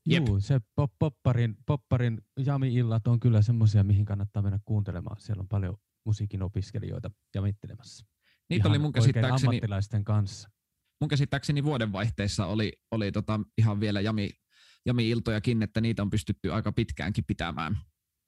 Joo, 0.05 0.39
se 0.39 0.59
pop, 0.75 0.91
popparin, 0.99 1.57
popparin 1.65 2.21
jami-illat 2.45 3.07
on 3.07 3.19
kyllä 3.19 3.41
semmoisia, 3.41 3.83
mihin 3.83 4.05
kannattaa 4.05 4.41
mennä 4.41 4.59
kuuntelemaan. 4.65 5.19
Siellä 5.19 5.41
on 5.41 5.47
paljon 5.47 5.77
musiikin 6.05 6.43
opiskelijoita 6.43 7.11
jamittelemassa. 7.35 8.05
Niitä 8.49 8.61
Ihan 8.61 8.71
oli 8.71 8.79
mun 8.79 8.91
käsittääkseni... 8.91 9.47
ammattilaisten 9.47 10.03
kanssa 10.03 10.49
mun 11.01 11.07
käsittääkseni 11.07 11.63
vuodenvaihteessa 11.63 12.45
oli, 12.45 12.73
oli 12.91 13.11
tota 13.11 13.39
ihan 13.57 13.79
vielä 13.79 14.01
jami, 14.01 14.29
jami-iltojakin, 14.85 15.63
että 15.63 15.81
niitä 15.81 16.01
on 16.01 16.09
pystytty 16.09 16.53
aika 16.53 16.71
pitkäänkin 16.71 17.23
pitämään. 17.27 17.77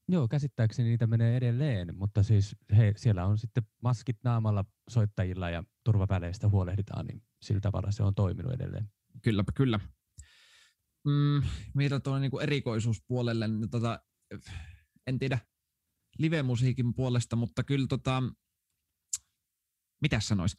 Joo, 0.08 0.28
käsittääkseni 0.28 0.90
niitä 0.90 1.08
menee 1.08 1.38
edelleen, 1.38 1.96
mutta 1.96 2.24
siis 2.24 2.56
he, 2.78 2.94
siellä 2.98 3.26
on 3.26 3.38
sitten 3.38 3.64
maskit 3.84 4.18
naamalla 4.24 4.66
soittajilla 4.90 5.50
ja 5.50 5.64
turvaväleistä 5.86 6.50
huolehditaan, 6.50 7.06
niin 7.06 7.24
sillä 7.42 7.62
tavalla 7.62 7.92
se 7.92 8.04
on 8.04 8.16
toiminut 8.16 8.54
edelleen. 8.54 8.90
Kylläpä 9.22 9.52
kyllä. 9.56 9.80
Mm, 11.08 11.44
mitä 11.74 12.00
tuonne 12.00 12.22
niin 12.22 12.32
kuin 12.32 12.44
erikoisuuspuolelle, 12.44 13.48
niin 13.48 13.70
tota, 13.70 14.00
en 15.08 15.20
tiedä 15.20 15.40
live-musiikin 16.18 16.94
puolesta, 16.94 17.36
mutta 17.36 17.64
kyllä 17.64 17.88
tota, 17.88 18.24
mitä 20.02 20.20
sanois, 20.20 20.56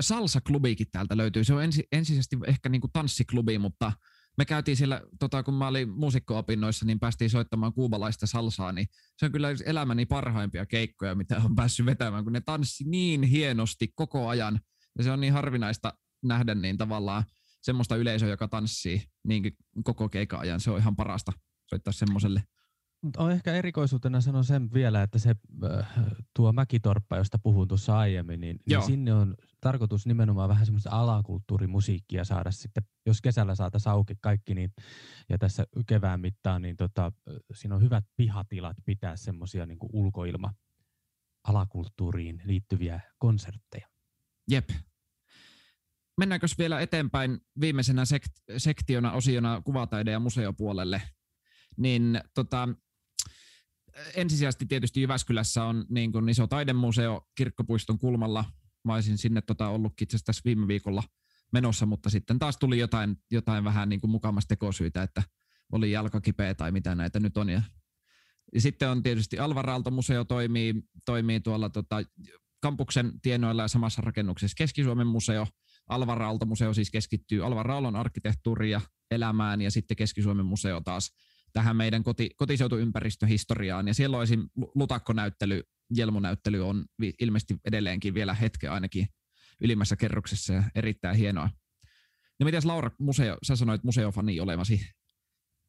Salsa-klubikin 0.00 0.86
täältä 0.92 1.16
löytyy. 1.16 1.44
Se 1.44 1.54
on 1.54 1.64
ensi, 1.64 1.84
ensisijaisesti 1.92 2.36
ehkä 2.46 2.68
niin 2.68 2.80
kuin 2.80 2.92
tanssiklubi, 2.92 3.58
mutta 3.58 3.92
me 4.38 4.44
käytiin 4.44 4.76
siellä, 4.76 5.02
tota, 5.20 5.42
kun 5.42 5.54
mä 5.54 5.68
olin 5.68 5.88
muusikko-opinnoissa, 5.88 6.86
niin 6.86 7.00
päästiin 7.00 7.30
soittamaan 7.30 7.72
kuubalaista 7.72 8.26
salsaa, 8.26 8.72
niin 8.72 8.86
se 9.16 9.26
on 9.26 9.32
kyllä 9.32 9.48
elämäni 9.66 10.06
parhaimpia 10.06 10.66
keikkoja, 10.66 11.14
mitä 11.14 11.40
on 11.44 11.54
päässyt 11.56 11.86
vetämään, 11.86 12.24
kun 12.24 12.32
ne 12.32 12.40
tanssi 12.40 12.84
niin 12.84 13.22
hienosti 13.22 13.88
koko 13.94 14.28
ajan, 14.28 14.60
ja 14.98 15.04
se 15.04 15.10
on 15.10 15.20
niin 15.20 15.32
harvinaista 15.32 15.92
nähdä 16.22 16.54
niin 16.54 16.78
tavallaan 16.78 17.24
semmoista 17.62 17.96
yleisöä, 17.96 18.28
joka 18.28 18.48
tanssii 18.48 19.02
niin 19.24 19.56
koko 19.84 20.08
keikan 20.08 20.40
ajan. 20.40 20.60
Se 20.60 20.70
on 20.70 20.78
ihan 20.78 20.96
parasta 20.96 21.32
soittaa 21.70 21.92
semmoiselle 21.92 22.42
on 23.16 23.32
ehkä 23.32 23.54
erikoisuutena 23.54 24.20
sanon 24.20 24.44
sen 24.44 24.72
vielä, 24.72 25.02
että 25.02 25.18
se 25.18 25.34
äh, 25.64 25.86
tuo 26.36 26.52
Mäkitorppa, 26.52 27.16
josta 27.16 27.38
puhun 27.38 27.68
tuossa 27.68 27.98
aiemmin, 27.98 28.40
niin, 28.40 28.60
niin 28.68 28.82
sinne 28.82 29.14
on 29.14 29.34
tarkoitus 29.60 30.06
nimenomaan 30.06 30.48
vähän 30.48 30.66
semmoista 30.66 30.90
alakulttuurimusiikkia 30.90 32.24
saada 32.24 32.50
sitten, 32.50 32.84
jos 33.06 33.22
kesällä 33.22 33.54
saataisiin 33.54 33.92
auki 33.92 34.14
kaikki, 34.20 34.54
niin, 34.54 34.72
ja 35.28 35.38
tässä 35.38 35.66
kevään 35.86 36.20
mittaan, 36.20 36.62
niin 36.62 36.76
tota, 36.76 37.12
siinä 37.54 37.74
on 37.74 37.82
hyvät 37.82 38.04
pihatilat 38.16 38.76
pitää 38.84 39.16
semmoisia 39.16 39.66
niin 39.66 39.78
ulkoilma 39.92 40.54
alakulttuuriin 41.48 42.42
liittyviä 42.44 43.00
konsertteja. 43.18 43.88
Jep. 44.50 44.68
Mennäänkö 46.18 46.46
vielä 46.58 46.80
eteenpäin 46.80 47.40
viimeisenä 47.60 48.02
sekt- 48.04 48.58
sektiona, 48.58 49.12
osiona 49.12 49.62
kuvataide- 49.64 50.10
ja 50.10 50.20
museopuolelle? 50.20 51.02
Niin 51.76 52.20
tota, 52.34 52.68
ensisijaisesti 54.14 54.66
tietysti 54.66 55.00
Jyväskylässä 55.00 55.64
on 55.64 55.84
niin 55.88 56.12
kuin 56.12 56.28
iso 56.28 56.46
taidemuseo 56.46 57.28
kirkkopuiston 57.36 57.98
kulmalla. 57.98 58.44
Mä 58.84 58.94
olisin 58.94 59.18
sinne 59.18 59.42
tota 59.42 59.68
ollutkin 59.68 60.04
itse 60.04 60.18
tässä 60.24 60.42
viime 60.44 60.68
viikolla 60.68 61.02
menossa, 61.52 61.86
mutta 61.86 62.10
sitten 62.10 62.38
taas 62.38 62.56
tuli 62.56 62.78
jotain, 62.78 63.16
jotain 63.30 63.64
vähän 63.64 63.88
niin 63.88 64.00
kuin 64.00 64.10
mukamasta 64.10 64.48
tekosyitä, 64.48 65.02
että 65.02 65.22
oli 65.72 65.90
jalkakipeä 65.90 66.54
tai 66.54 66.72
mitä 66.72 66.94
näitä 66.94 67.20
nyt 67.20 67.36
on. 67.36 67.48
Ja, 67.48 67.62
ja 68.54 68.60
sitten 68.60 68.88
on 68.88 69.02
tietysti 69.02 69.38
Alvaraalto-museo 69.38 70.24
toimii, 70.24 70.74
toimii 71.04 71.40
tuolla 71.40 71.70
tota, 71.70 72.02
kampuksen 72.60 73.20
tienoilla 73.22 73.62
ja 73.62 73.68
samassa 73.68 74.02
rakennuksessa 74.02 74.54
Keski-Suomen 74.58 75.06
museo. 75.06 75.46
Alvaraalto-museo 75.88 76.74
siis 76.74 76.90
keskittyy 76.90 77.46
Alvaraallon 77.46 77.96
arkkitehtuuriin 77.96 78.72
ja 78.72 78.80
elämään 79.10 79.60
ja 79.60 79.70
sitten 79.70 79.96
Keski-Suomen 79.96 80.46
museo 80.46 80.80
taas 80.80 81.10
tähän 81.52 81.76
meidän 81.76 82.02
koti, 82.02 82.30
kotiseutuympäristöhistoriaan. 82.36 83.88
Ja 83.88 83.94
siellä 83.94 84.18
olisi 84.18 84.38
lutakkonäyttely, 84.74 85.62
jelmunäyttely 85.96 86.68
on 86.68 86.84
ilmeisesti 87.20 87.56
edelleenkin 87.64 88.14
vielä 88.14 88.34
hetken 88.34 88.72
ainakin 88.72 89.06
ylimmässä 89.60 89.96
kerroksessa 89.96 90.52
ja 90.52 90.62
erittäin 90.74 91.16
hienoa. 91.16 91.50
No 92.40 92.44
mitäs 92.44 92.64
Laura, 92.64 92.90
museo, 92.98 93.36
sä 93.42 93.56
sanoit 93.56 93.84
museofani 93.84 94.40
olevasi? 94.40 94.80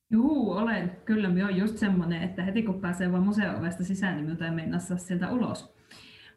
Juu, 0.10 0.52
olen. 0.52 0.98
Kyllä, 1.06 1.30
minä 1.30 1.48
on 1.48 1.58
just 1.58 1.78
semmoinen, 1.78 2.24
että 2.24 2.44
heti 2.44 2.64
kun 2.64 2.82
pääsee 2.82 3.12
vaan 3.12 3.24
museo-ovesta 3.24 3.84
sisään, 3.84 4.16
niin 4.16 4.26
minulta 4.26 4.46
ei 4.46 4.52
mennä 4.52 4.80
sieltä 4.80 5.32
ulos. 5.32 5.74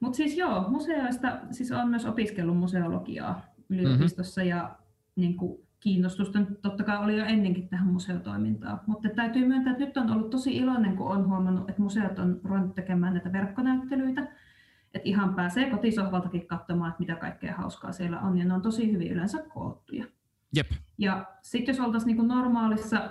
Mutta 0.01 0.17
siis 0.17 0.37
joo, 0.37 0.69
museoista 0.69 1.41
siis 1.51 1.73
on 1.73 1.89
myös 1.89 2.05
opiskellut 2.05 2.57
museologiaa 2.57 3.55
yliopistossa 3.69 4.41
mm-hmm. 4.41 4.51
ja 4.51 4.79
niin 5.17 5.37
kuin, 5.37 5.69
kiinnostusta 5.81 6.39
totta 6.63 6.85
kai 6.85 7.05
oli 7.05 7.19
jo 7.19 7.25
ennenkin 7.25 7.69
tähän 7.69 7.87
museotoimintaan, 7.87 8.81
mutta 8.87 9.09
täytyy 9.09 9.47
myöntää, 9.47 9.73
että 9.73 9.85
nyt 9.85 9.97
on 9.97 10.11
ollut 10.11 10.31
tosi 10.31 10.57
iloinen, 10.57 10.97
kun 10.97 11.07
on 11.07 11.29
huomannut, 11.29 11.71
että 11.71 11.83
museot 11.83 12.19
on 12.19 12.41
ruvennut 12.45 12.75
tekemään 12.75 13.13
näitä 13.13 13.33
verkkonäyttelyitä, 13.33 14.21
että 14.95 15.09
ihan 15.09 15.35
pääsee 15.35 15.71
kotisohvaltakin 15.71 16.47
katsomaan, 16.47 16.91
että 16.91 17.01
mitä 17.01 17.15
kaikkea 17.17 17.55
hauskaa 17.55 17.93
siellä 17.93 18.21
on, 18.21 18.39
ja 18.39 18.45
ne 18.45 18.55
on 18.55 18.63
tosi 18.63 18.93
hyvin 18.93 19.13
yleensä 19.13 19.43
koottuja. 19.55 20.05
Jep. 20.57 20.67
Ja 20.99 21.27
sitten 21.43 21.73
jos 21.73 21.81
oltaisiin 21.81 22.17
niin 22.17 22.29
normaalissa 22.29 23.11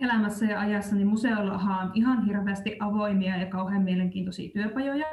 elämässä 0.00 0.46
ja 0.46 0.60
ajassa, 0.60 0.96
niin 0.96 1.06
museollahan 1.06 1.86
on 1.86 1.92
ihan 1.94 2.24
hirveästi 2.24 2.76
avoimia 2.80 3.36
ja 3.36 3.46
kauhean 3.46 3.82
mielenkiintoisia 3.82 4.50
työpajoja, 4.52 5.06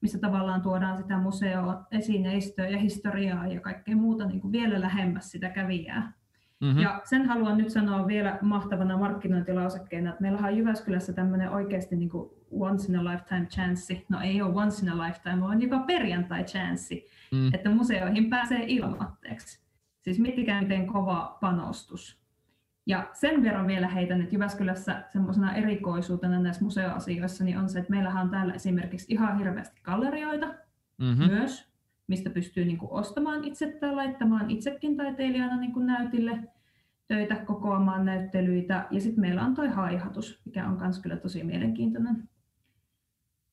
missä 0.00 0.18
tavallaan 0.18 0.62
tuodaan 0.62 0.96
sitä 0.98 1.18
museoa, 1.18 1.86
esineistöä 1.90 2.68
ja 2.68 2.78
historiaa 2.78 3.46
ja 3.46 3.60
kaikkea 3.60 3.96
muuta 3.96 4.26
niin 4.26 4.40
kuin 4.40 4.52
vielä 4.52 4.80
lähemmäs 4.80 5.30
sitä 5.30 5.48
kävijää. 5.48 6.12
Mm-hmm. 6.60 6.80
Ja 6.80 7.00
sen 7.04 7.26
haluan 7.26 7.58
nyt 7.58 7.70
sanoa 7.70 8.06
vielä 8.06 8.38
mahtavana 8.42 8.98
markkinointilausekkeena, 8.98 10.10
että 10.10 10.22
meillä 10.22 10.38
on 10.38 10.56
Jyväskylässä 10.56 11.12
tämmöinen 11.12 11.50
oikeasti 11.50 11.96
niin 11.96 12.10
kuin 12.10 12.30
once 12.50 12.92
in 12.92 12.98
a 12.98 13.04
lifetime 13.04 13.46
chanssi. 13.46 14.06
No 14.08 14.20
ei 14.20 14.42
ole 14.42 14.54
once 14.54 14.86
in 14.86 14.92
a 14.92 15.06
lifetime, 15.06 15.40
vaan 15.40 15.62
joka 15.62 15.78
perjantai 15.78 16.44
chanssi, 16.44 17.06
mm. 17.32 17.54
että 17.54 17.70
museoihin 17.70 18.30
pääsee 18.30 18.64
ilmatteeksi. 18.66 19.66
Siis 20.00 20.18
miettikää 20.18 20.62
miten 20.62 20.86
kova 20.86 21.38
panostus. 21.40 22.26
Ja 22.86 23.10
sen 23.12 23.42
verran 23.42 23.66
vielä 23.66 23.88
heitän, 23.88 24.22
että 24.22 24.34
Jyväskylässä 24.34 25.04
semmoisena 25.12 25.54
erikoisuutena 25.54 26.40
näissä 26.40 26.64
museoasioissa 26.64 27.44
niin 27.44 27.58
on 27.58 27.68
se, 27.68 27.78
että 27.78 27.90
meillähän 27.90 28.24
on 28.24 28.30
täällä 28.30 28.54
esimerkiksi 28.54 29.14
ihan 29.14 29.38
hirveästi 29.38 29.80
gallerioita 29.82 30.46
mm-hmm. 30.98 31.26
myös, 31.26 31.75
mistä 32.06 32.30
pystyy 32.30 32.64
niin 32.64 32.78
kuin 32.78 32.92
ostamaan 32.92 33.44
itse 33.44 33.72
tai 33.80 33.94
laittamaan 33.94 34.50
itsekin 34.50 34.96
taiteilijana 34.96 35.56
niin 35.56 35.72
kuin 35.72 35.86
näytille 35.86 36.38
töitä, 37.08 37.36
kokoamaan 37.36 38.04
näyttelyitä. 38.04 38.86
Ja 38.90 39.00
sitten 39.00 39.20
meillä 39.20 39.44
on 39.44 39.54
toi 39.54 39.68
haihatus, 39.68 40.40
mikä 40.44 40.68
on 40.68 40.78
myös 40.80 40.98
kyllä 40.98 41.16
tosi 41.16 41.44
mielenkiintoinen 41.44 42.28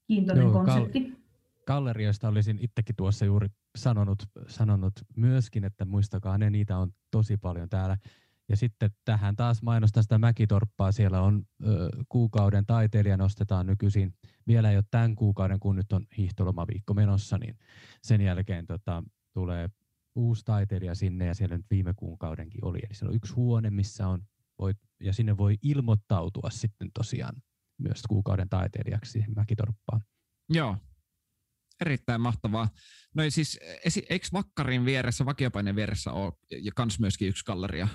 kiintoinen 0.07 0.43
Joo, 0.43 0.53
konsepti. 0.53 1.01
Kal- 1.01 1.17
gallerioista 1.65 2.27
olisin 2.27 2.57
itsekin 2.61 2.95
tuossa 2.95 3.25
juuri 3.25 3.47
sanonut, 3.77 4.23
sanonut 4.47 4.93
myöskin, 5.15 5.63
että 5.63 5.85
muistakaa 5.85 6.37
ne, 6.37 6.49
niitä 6.49 6.77
on 6.77 6.91
tosi 7.11 7.37
paljon 7.37 7.69
täällä. 7.69 7.97
Ja 8.49 8.57
sitten 8.57 8.91
tähän 9.05 9.35
taas 9.35 9.61
mainostan 9.61 10.03
sitä 10.03 10.17
Mäkitorppaa. 10.17 10.91
Siellä 10.91 11.21
on 11.21 11.43
ö, 11.67 11.89
kuukauden 12.09 12.65
taiteilija 12.65 13.17
nostetaan 13.17 13.65
nykyisin. 13.65 14.13
Vielä 14.47 14.71
ei 14.71 14.77
ole 14.77 14.83
tämän 14.91 15.15
kuukauden, 15.15 15.59
kun 15.59 15.75
nyt 15.75 15.93
on 15.93 16.05
hiihtolomaviikko 16.17 16.93
menossa, 16.93 17.37
niin 17.37 17.57
sen 18.03 18.21
jälkeen 18.21 18.65
tota, 18.67 19.03
tulee 19.33 19.69
uusi 20.15 20.45
taiteilija 20.45 20.95
sinne 20.95 21.25
ja 21.25 21.33
siellä 21.33 21.57
nyt 21.57 21.65
viime 21.69 21.93
kuukaudenkin 21.93 22.65
oli. 22.65 22.79
Eli 22.83 22.93
siellä 22.93 23.09
on 23.09 23.15
yksi 23.15 23.33
huone, 23.33 23.69
missä 23.69 24.07
on, 24.07 24.21
voi, 24.59 24.73
ja 25.03 25.13
sinne 25.13 25.37
voi 25.37 25.57
ilmoittautua 25.61 26.49
sitten 26.49 26.89
tosiaan 26.93 27.35
myös 27.77 28.01
kuukauden 28.09 28.49
taiteilijaksi 28.49 29.23
Mäkitorppaan. 29.35 30.01
Joo, 30.49 30.77
erittäin 31.81 32.21
mahtavaa. 32.21 32.69
No 33.15 33.23
siis, 33.29 33.59
eikö 34.09 34.27
Vakkarin 34.33 34.85
vieressä, 34.85 35.25
vakiopaineen 35.25 35.75
vieressä 35.75 36.11
ole 36.11 36.33
ja 36.61 36.71
kans 36.75 36.99
myöskin 36.99 37.27
yksi 37.27 37.45
galleria? 37.45 37.87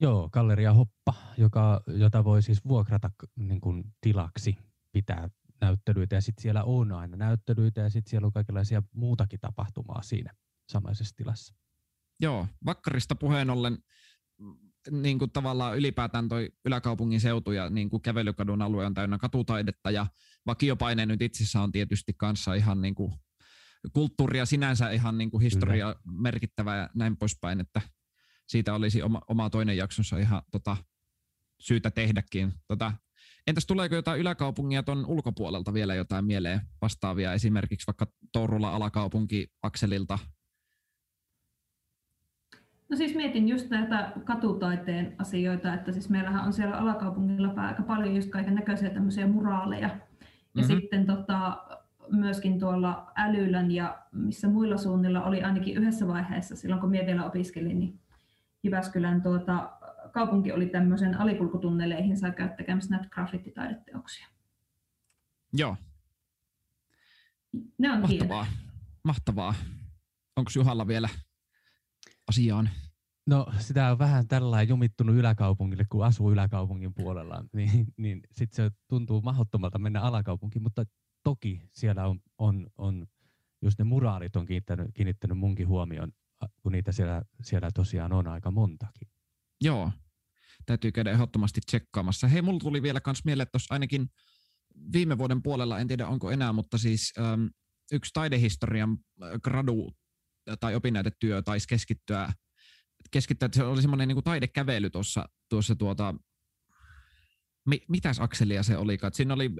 Joo, 0.00 0.28
Galleria 0.32 0.72
Hoppa, 0.72 1.14
joka, 1.38 1.80
jota 1.86 2.24
voi 2.24 2.42
siis 2.42 2.64
vuokrata 2.64 3.10
niin 3.36 3.60
kuin, 3.60 3.84
tilaksi 4.00 4.56
pitää 4.92 5.30
näyttelyitä. 5.62 6.14
Ja 6.14 6.20
sitten 6.20 6.42
siellä 6.42 6.64
on 6.64 6.92
aina 6.92 7.16
näyttelyitä 7.16 7.80
ja 7.80 7.90
sitten 7.90 8.10
siellä 8.10 8.26
on 8.26 8.32
kaikenlaisia 8.32 8.82
muutakin 8.92 9.40
tapahtumaa 9.40 10.02
siinä 10.02 10.34
samaisessa 10.68 11.16
tilassa. 11.16 11.54
Joo, 12.20 12.46
Vakkarista 12.66 13.14
puheen 13.14 13.50
ollen 13.50 13.78
mm, 14.38 14.56
niin 14.90 15.18
kuin 15.18 15.30
tavallaan 15.30 15.78
ylipäätään 15.78 16.28
toi 16.28 16.50
yläkaupungin 16.64 17.20
seutu 17.20 17.52
ja 17.52 17.70
niin 17.70 17.90
kuin 17.90 18.02
kävelykadun 18.02 18.62
alue 18.62 18.86
on 18.86 18.94
täynnä 18.94 19.18
katutaidetta 19.18 19.90
ja 19.90 20.06
vakiopaine 20.46 21.06
nyt 21.06 21.22
itsessään 21.22 21.62
on 21.62 21.72
tietysti 21.72 22.12
kanssa 22.16 22.54
ihan 22.54 22.82
niin 22.82 22.94
kuin 22.94 23.12
kulttuuria 23.92 24.46
sinänsä 24.46 24.90
ihan 24.90 25.18
niin 25.18 25.30
kuin 25.30 25.42
historia 25.42 25.94
Kyllä. 25.94 26.20
merkittävä 26.20 26.76
ja 26.76 26.90
näin 26.94 27.16
poispäin, 27.16 27.60
että 27.60 27.80
siitä 28.46 28.74
olisi 28.74 29.02
oma, 29.02 29.22
oma 29.28 29.50
toinen 29.50 29.76
jaksonsa 29.76 30.18
ihan 30.18 30.42
tota, 30.50 30.76
syytä 31.60 31.90
tehdäkin. 31.90 32.52
Tota, 32.68 32.92
entäs 33.46 33.66
tuleeko 33.66 33.94
jotain 33.94 34.20
yläkaupungia 34.20 34.82
tuon 34.82 35.06
ulkopuolelta 35.06 35.74
vielä 35.74 35.94
jotain 35.94 36.24
mieleen 36.24 36.60
vastaavia, 36.82 37.32
esimerkiksi 37.32 37.86
vaikka 37.86 38.06
Tourula 38.32 38.70
alakaupunki 38.70 39.46
Akselilta 39.62 40.18
No 42.92 42.96
siis 42.96 43.14
mietin 43.14 43.48
just 43.48 43.70
näitä 43.70 44.12
katutaiteen 44.24 45.14
asioita, 45.18 45.74
että 45.74 45.92
siis 45.92 46.08
meillähän 46.08 46.44
on 46.44 46.52
siellä 46.52 46.76
alakaupungilla 46.76 47.52
aika 47.56 47.82
paljon 47.82 48.16
just 48.16 48.30
kaiken 48.30 48.54
näköisiä 48.54 48.90
tämmöisiä 48.90 49.26
muraaleja. 49.26 49.88
Ja 49.88 49.94
mm-hmm. 50.62 50.76
sitten 50.76 51.06
tota, 51.06 51.62
myöskin 52.10 52.58
tuolla 52.58 53.12
Älylän 53.16 53.70
ja 53.70 53.98
missä 54.12 54.48
muilla 54.48 54.76
suunnilla 54.76 55.22
oli 55.22 55.42
ainakin 55.42 55.76
yhdessä 55.76 56.06
vaiheessa, 56.06 56.56
silloin 56.56 56.80
kun 56.80 56.90
minä 56.90 57.06
vielä 57.06 57.26
opiskelin, 57.26 57.78
niin 57.78 58.00
Jyväskylän 58.62 59.22
tuota, 59.22 59.70
kaupunki 60.12 60.52
oli 60.52 60.66
tämmöisen 60.66 61.20
alikulkutunneleihin 61.20 62.16
saa 62.16 62.30
käyttää 62.30 62.56
tekemässä 62.56 62.90
näitä 62.90 63.08
graffititaideteoksia. 63.08 64.26
Joo. 65.52 65.76
Ne 67.78 67.92
on 67.92 68.00
Mahtavaa. 68.00 68.46
Mahtavaa. 69.04 69.54
Onko 70.36 70.50
Juhalla 70.56 70.86
vielä 70.86 71.08
asiaan? 72.28 72.70
No 73.26 73.46
sitä 73.58 73.90
on 73.90 73.98
vähän 73.98 74.28
tällä 74.28 74.62
jumittunut 74.62 75.16
yläkaupungille, 75.16 75.84
kun 75.88 76.04
asuu 76.04 76.32
yläkaupungin 76.32 76.94
puolella, 76.94 77.44
niin, 77.52 77.86
niin 77.96 78.20
sitten 78.32 78.56
se 78.56 78.76
tuntuu 78.88 79.20
mahdottomalta 79.20 79.78
mennä 79.78 80.00
alakaupunkiin, 80.00 80.62
mutta 80.62 80.84
toki 81.22 81.62
siellä 81.72 82.06
on, 82.06 82.20
on, 82.38 82.66
on 82.78 83.06
just 83.62 83.78
ne 83.78 83.84
muraalit 83.84 84.36
on 84.36 84.46
kiinnittänyt, 84.46 84.88
kiinnittänyt 84.94 85.38
munkin 85.38 85.68
huomioon, 85.68 86.12
kun 86.62 86.72
niitä 86.72 86.92
siellä, 86.92 87.22
siellä 87.42 87.70
tosiaan 87.74 88.12
on 88.12 88.26
aika 88.26 88.50
montakin. 88.50 89.08
Joo, 89.62 89.92
täytyy 90.66 90.92
käydä 90.92 91.10
ehdottomasti 91.10 91.60
tsekkaamassa. 91.66 92.28
Hei, 92.28 92.42
mulla 92.42 92.60
tuli 92.60 92.82
vielä 92.82 93.00
kans 93.00 93.24
mieleen, 93.24 93.42
että 93.42 93.58
ainakin 93.70 94.08
viime 94.92 95.18
vuoden 95.18 95.42
puolella, 95.42 95.78
en 95.78 95.88
tiedä 95.88 96.06
onko 96.06 96.30
enää, 96.30 96.52
mutta 96.52 96.78
siis 96.78 97.12
äm, 97.18 97.50
yksi 97.92 98.10
taidehistorian 98.14 98.98
gradu 99.42 99.96
tai 100.60 100.74
opinnäytetyö 100.74 101.42
taisi 101.42 101.68
keskittyä, 101.68 102.32
keskittyä 103.10 103.46
että 103.46 103.56
se 103.56 103.64
oli 103.64 103.82
semmoinen 103.82 104.08
niin 104.08 104.24
taidekävely 104.24 104.90
tuossa, 104.90 105.28
tuossa 105.48 105.74
tuota, 105.74 106.14
mi, 107.66 107.80
mitäs 107.88 108.20
akselia 108.20 108.62
se 108.62 108.76
oli? 108.76 108.98
Siinä 109.12 109.34
oli 109.34 109.50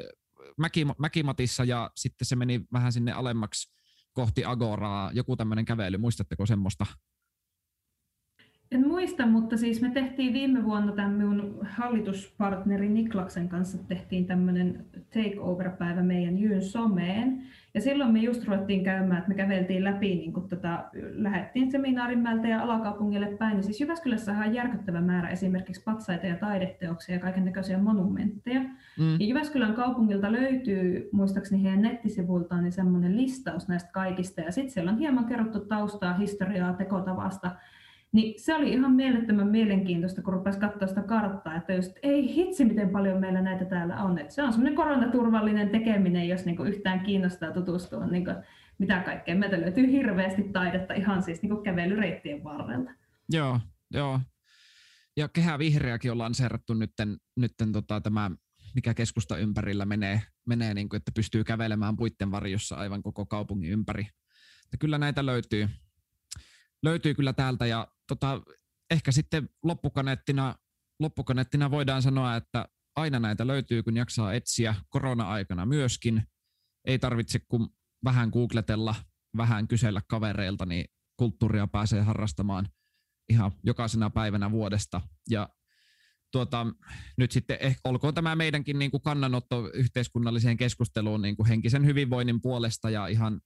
Mäki, 0.58 0.86
Mäkimatissa 0.98 1.64
ja 1.64 1.90
sitten 1.96 2.26
se 2.26 2.36
meni 2.36 2.60
vähän 2.72 2.92
sinne 2.92 3.12
alemmaksi 3.12 3.72
kohti 4.12 4.44
Agoraa, 4.44 5.10
joku 5.14 5.36
tämmöinen 5.36 5.64
kävely, 5.64 5.98
muistatteko 5.98 6.46
semmoista? 6.46 6.86
En 8.72 8.88
muista, 8.88 9.26
mutta 9.26 9.56
siis 9.56 9.82
me 9.82 9.90
tehtiin 9.90 10.32
viime 10.32 10.64
vuonna 10.64 10.92
tämän 10.92 11.12
minun 11.12 11.58
hallituspartneri 11.62 12.88
Niklaksen 12.88 13.48
kanssa 13.48 13.78
tehtiin 13.88 14.26
tämmöinen 14.26 14.86
takeover-päivä 15.14 16.02
meidän 16.02 16.38
Jyyn 16.38 16.62
someen. 16.62 17.42
Ja 17.74 17.80
silloin 17.80 18.12
me 18.12 18.18
just 18.18 18.44
ruvettiin 18.44 18.84
käymään, 18.84 19.18
että 19.18 19.28
me 19.28 19.34
käveltiin 19.34 19.84
läpi, 19.84 20.14
niin 20.14 20.32
kun 20.32 20.48
tota, 20.48 20.84
lähdettiin 21.12 21.70
seminaarimältä 21.70 22.48
ja 22.48 22.62
alakaupungille 22.62 23.26
päin. 23.26 23.56
Ja 23.56 23.62
siis 23.62 23.80
Jyväskylässä 23.80 24.32
on 24.32 24.54
järkyttävä 24.54 25.00
määrä 25.00 25.28
esimerkiksi 25.28 25.82
patsaita 25.84 26.26
ja 26.26 26.36
taideteoksia 26.36 27.14
ja 27.14 27.20
kaiken 27.20 27.44
näköisiä 27.44 27.78
monumentteja. 27.78 28.60
Mm. 28.98 29.20
Ja 29.20 29.26
Jyväskylän 29.26 29.74
kaupungilta 29.74 30.32
löytyy 30.32 31.08
muistaakseni 31.12 31.62
heidän 31.62 31.82
nettisivuiltaan 31.82 32.62
niin 32.62 32.72
semmoinen 32.72 33.16
listaus 33.16 33.68
näistä 33.68 33.90
kaikista. 33.92 34.40
Ja 34.40 34.52
sitten 34.52 34.70
siellä 34.70 34.90
on 34.90 34.98
hieman 34.98 35.24
kerrottu 35.24 35.60
taustaa, 35.60 36.14
historiaa, 36.14 36.72
tekotavasta 36.72 37.50
niin 38.12 38.40
se 38.40 38.54
oli 38.54 38.72
ihan 38.72 38.92
mielettömän 38.92 39.48
mielenkiintoista, 39.48 40.22
kun 40.22 40.32
rupesi 40.32 40.58
katsoa 40.58 40.88
sitä 40.88 41.02
karttaa, 41.02 41.56
että 41.56 41.74
just, 41.74 41.92
ei 42.02 42.34
hitsi, 42.34 42.64
miten 42.64 42.90
paljon 42.90 43.20
meillä 43.20 43.42
näitä 43.42 43.64
täällä 43.64 44.02
on. 44.02 44.18
Että 44.18 44.34
se 44.34 44.42
on 44.42 44.52
semmoinen 44.52 44.76
koronaturvallinen 44.76 45.70
tekeminen, 45.70 46.28
jos 46.28 46.44
niinku 46.44 46.62
yhtään 46.62 47.00
kiinnostaa 47.00 47.52
tutustua, 47.52 48.06
niinku, 48.06 48.30
mitä 48.78 49.00
kaikkea. 49.00 49.34
Meiltä 49.34 49.60
löytyy 49.60 49.90
hirveästi 49.90 50.42
taidetta 50.42 50.94
ihan 50.94 51.22
siis 51.22 51.42
niinku 51.42 51.56
kävelyreittien 51.56 52.44
varrelta. 52.44 52.90
Joo, 53.28 53.60
joo. 53.90 54.20
Ja 55.16 55.28
Kehä 55.28 55.58
Vihreäkin 55.58 56.10
on 56.10 56.18
lanseerattu 56.18 56.74
nytten, 56.74 57.16
nytten 57.36 57.72
tota, 57.72 58.00
tämä, 58.00 58.30
mikä 58.74 58.94
keskusta 58.94 59.36
ympärillä 59.36 59.84
menee, 59.84 60.22
menee 60.46 60.74
niin 60.74 60.88
kuin, 60.88 60.98
että 60.98 61.12
pystyy 61.14 61.44
kävelemään 61.44 61.96
puitten 61.96 62.30
varjossa 62.30 62.76
aivan 62.76 63.02
koko 63.02 63.26
kaupungin 63.26 63.70
ympäri. 63.70 64.02
Että 64.64 64.76
kyllä 64.80 64.98
näitä 64.98 65.26
löytyy, 65.26 65.68
löytyy 66.82 67.14
kyllä 67.14 67.32
täältä 67.32 67.66
ja 67.66 67.88
tota, 68.16 68.42
ehkä 68.90 69.12
sitten 69.12 69.48
loppukaneettina, 69.64 70.54
loppukaneettina 71.00 71.70
voidaan 71.70 72.02
sanoa, 72.02 72.36
että 72.36 72.68
aina 72.96 73.20
näitä 73.20 73.46
löytyy, 73.46 73.82
kun 73.82 73.96
jaksaa 73.96 74.32
etsiä 74.32 74.74
korona-aikana 74.88 75.66
myöskin. 75.66 76.22
Ei 76.86 76.98
tarvitse 76.98 77.38
kun 77.48 77.68
vähän 78.04 78.28
googletella, 78.28 78.94
vähän 79.36 79.68
kysellä 79.68 80.02
kavereilta, 80.08 80.66
niin 80.66 80.84
kulttuuria 81.16 81.66
pääsee 81.66 82.02
harrastamaan 82.02 82.68
ihan 83.28 83.52
jokaisena 83.64 84.10
päivänä 84.10 84.50
vuodesta. 84.50 85.00
Ja 85.30 85.48
tuota, 86.32 86.66
nyt 87.18 87.30
sitten 87.30 87.56
ehkä 87.60 87.80
olkoon 87.84 88.14
tämä 88.14 88.36
meidänkin 88.36 88.78
niin 88.78 88.90
kuin 88.90 89.02
kannanotto 89.02 89.70
yhteiskunnalliseen 89.74 90.56
keskusteluun 90.56 91.22
niin 91.22 91.36
kuin 91.36 91.48
henkisen 91.48 91.86
hyvinvoinnin 91.86 92.42
puolesta 92.42 92.90
ja 92.90 93.06
ihan 93.06 93.40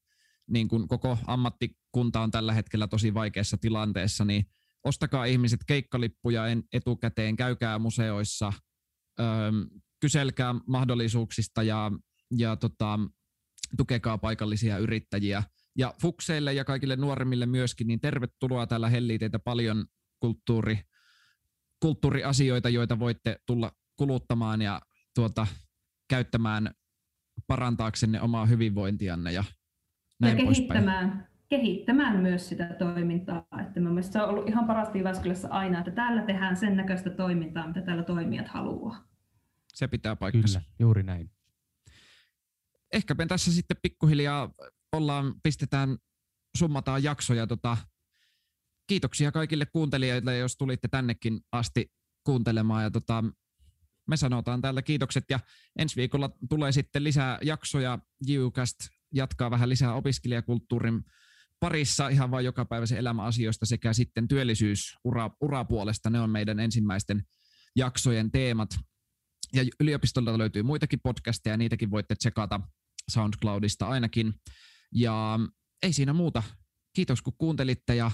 niin 0.50 0.68
kuin 0.68 0.88
koko 0.88 1.18
ammattikunta 1.26 2.20
on 2.20 2.30
tällä 2.30 2.52
hetkellä 2.52 2.86
tosi 2.86 3.14
vaikeassa 3.14 3.56
tilanteessa, 3.60 4.24
niin 4.24 4.46
ostakaa 4.84 5.24
ihmiset 5.24 5.60
keikkalippuja 5.66 6.42
etukäteen, 6.72 7.36
käykää 7.36 7.78
museoissa, 7.78 8.52
kyselkää 10.00 10.54
mahdollisuuksista 10.66 11.62
ja, 11.62 11.92
ja 12.38 12.56
tota, 12.56 12.98
tukekaa 13.76 14.18
paikallisia 14.18 14.78
yrittäjiä. 14.78 15.42
Ja 15.78 15.94
fukseille 16.02 16.52
ja 16.52 16.64
kaikille 16.64 16.96
nuoremmille 16.96 17.46
myöskin, 17.46 17.86
niin 17.86 18.00
tervetuloa 18.00 18.66
täällä 18.66 18.88
hellii 18.88 19.18
teitä 19.18 19.38
paljon 19.38 19.86
kulttuuri, 20.20 20.78
kulttuuriasioita, 21.80 22.68
joita 22.68 22.98
voitte 22.98 23.36
tulla 23.46 23.72
kuluttamaan 23.96 24.62
ja 24.62 24.80
tuota, 25.14 25.46
käyttämään 26.08 26.74
parantaaksenne 27.46 28.20
omaa 28.20 28.46
hyvinvointianne 28.46 29.32
ja 29.32 29.44
näin 30.20 30.38
ja 30.38 30.44
kehittämään, 30.44 31.28
kehittämään 31.48 32.16
myös 32.16 32.48
sitä 32.48 32.66
toimintaa. 32.78 33.46
Että 33.60 33.80
mielestäni 33.80 34.12
se 34.12 34.22
on 34.22 34.28
ollut 34.28 34.48
ihan 34.48 34.66
parasta 34.66 34.98
Jyväskylässä 34.98 35.48
aina, 35.48 35.78
että 35.78 35.90
täällä 35.90 36.22
tehdään 36.22 36.56
sen 36.56 36.76
näköistä 36.76 37.10
toimintaa, 37.10 37.66
mitä 37.66 37.80
täällä 37.80 38.02
toimijat 38.02 38.48
haluaa. 38.48 39.04
Se 39.74 39.88
pitää 39.88 40.16
paikkansa. 40.16 40.60
Kyllä, 40.60 40.72
juuri 40.78 41.02
näin. 41.02 41.30
Ehkäpä 42.92 43.26
tässä 43.26 43.52
sitten 43.52 43.76
pikkuhiljaa 43.82 44.52
ollaan, 44.92 45.34
pistetään, 45.42 45.96
summataan 46.56 47.02
jaksoja. 47.02 47.46
Tota, 47.46 47.76
kiitoksia 48.86 49.32
kaikille 49.32 49.66
kuuntelijoille, 49.66 50.38
jos 50.38 50.56
tulitte 50.56 50.88
tännekin 50.88 51.40
asti 51.52 51.92
kuuntelemaan. 52.24 52.82
Ja 52.82 52.90
tota, 52.90 53.24
me 54.08 54.16
sanotaan 54.16 54.60
täällä 54.60 54.82
kiitokset 54.82 55.24
ja 55.30 55.40
ensi 55.78 55.96
viikolla 55.96 56.30
tulee 56.48 56.72
sitten 56.72 57.04
lisää 57.04 57.38
jaksoja 57.42 57.98
Jycast 58.26 58.76
jatkaa 59.16 59.50
vähän 59.50 59.68
lisää 59.68 59.94
opiskelijakulttuurin 59.94 61.04
parissa 61.60 62.08
ihan 62.08 62.30
vain 62.30 62.44
jokapäiväisen 62.44 62.98
elämän 62.98 63.26
asioista 63.26 63.66
sekä 63.66 63.92
sitten 63.92 64.28
työllisyys 64.28 64.94
ura, 65.04 65.30
urapuolesta. 65.40 66.10
Ne 66.10 66.20
on 66.20 66.30
meidän 66.30 66.60
ensimmäisten 66.60 67.22
jaksojen 67.76 68.30
teemat. 68.30 68.70
Ja 69.54 69.64
yliopistolta 69.80 70.38
löytyy 70.38 70.62
muitakin 70.62 71.00
podcasteja, 71.02 71.56
niitäkin 71.56 71.90
voitte 71.90 72.14
tsekata 72.14 72.60
SoundCloudista 73.10 73.88
ainakin. 73.88 74.34
Ja 74.94 75.38
ei 75.82 75.92
siinä 75.92 76.12
muuta. 76.12 76.42
Kiitos 76.92 77.22
kun 77.22 77.32
kuuntelitte 77.38 77.94
ja 77.94 78.10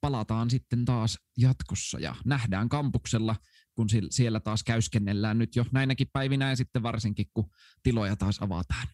palataan 0.00 0.50
sitten 0.50 0.84
taas 0.84 1.18
jatkossa 1.38 1.98
ja 1.98 2.14
nähdään 2.24 2.68
kampuksella, 2.68 3.36
kun 3.74 3.88
siellä 4.10 4.40
taas 4.40 4.64
käyskennellään 4.64 5.38
nyt 5.38 5.56
jo 5.56 5.66
näinäkin 5.72 6.08
päivinä 6.12 6.48
ja 6.48 6.56
sitten 6.56 6.82
varsinkin 6.82 7.26
kun 7.34 7.50
tiloja 7.82 8.16
taas 8.16 8.42
avataan. 8.42 8.88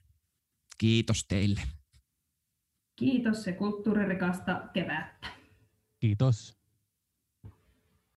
Kiitos 0.79 1.25
teille. 1.29 1.61
Kiitos 2.97 3.47
ja 3.47 3.53
kulttuuririkasta 3.53 4.69
kevättä. 4.73 5.27
Kiitos. 6.01 6.62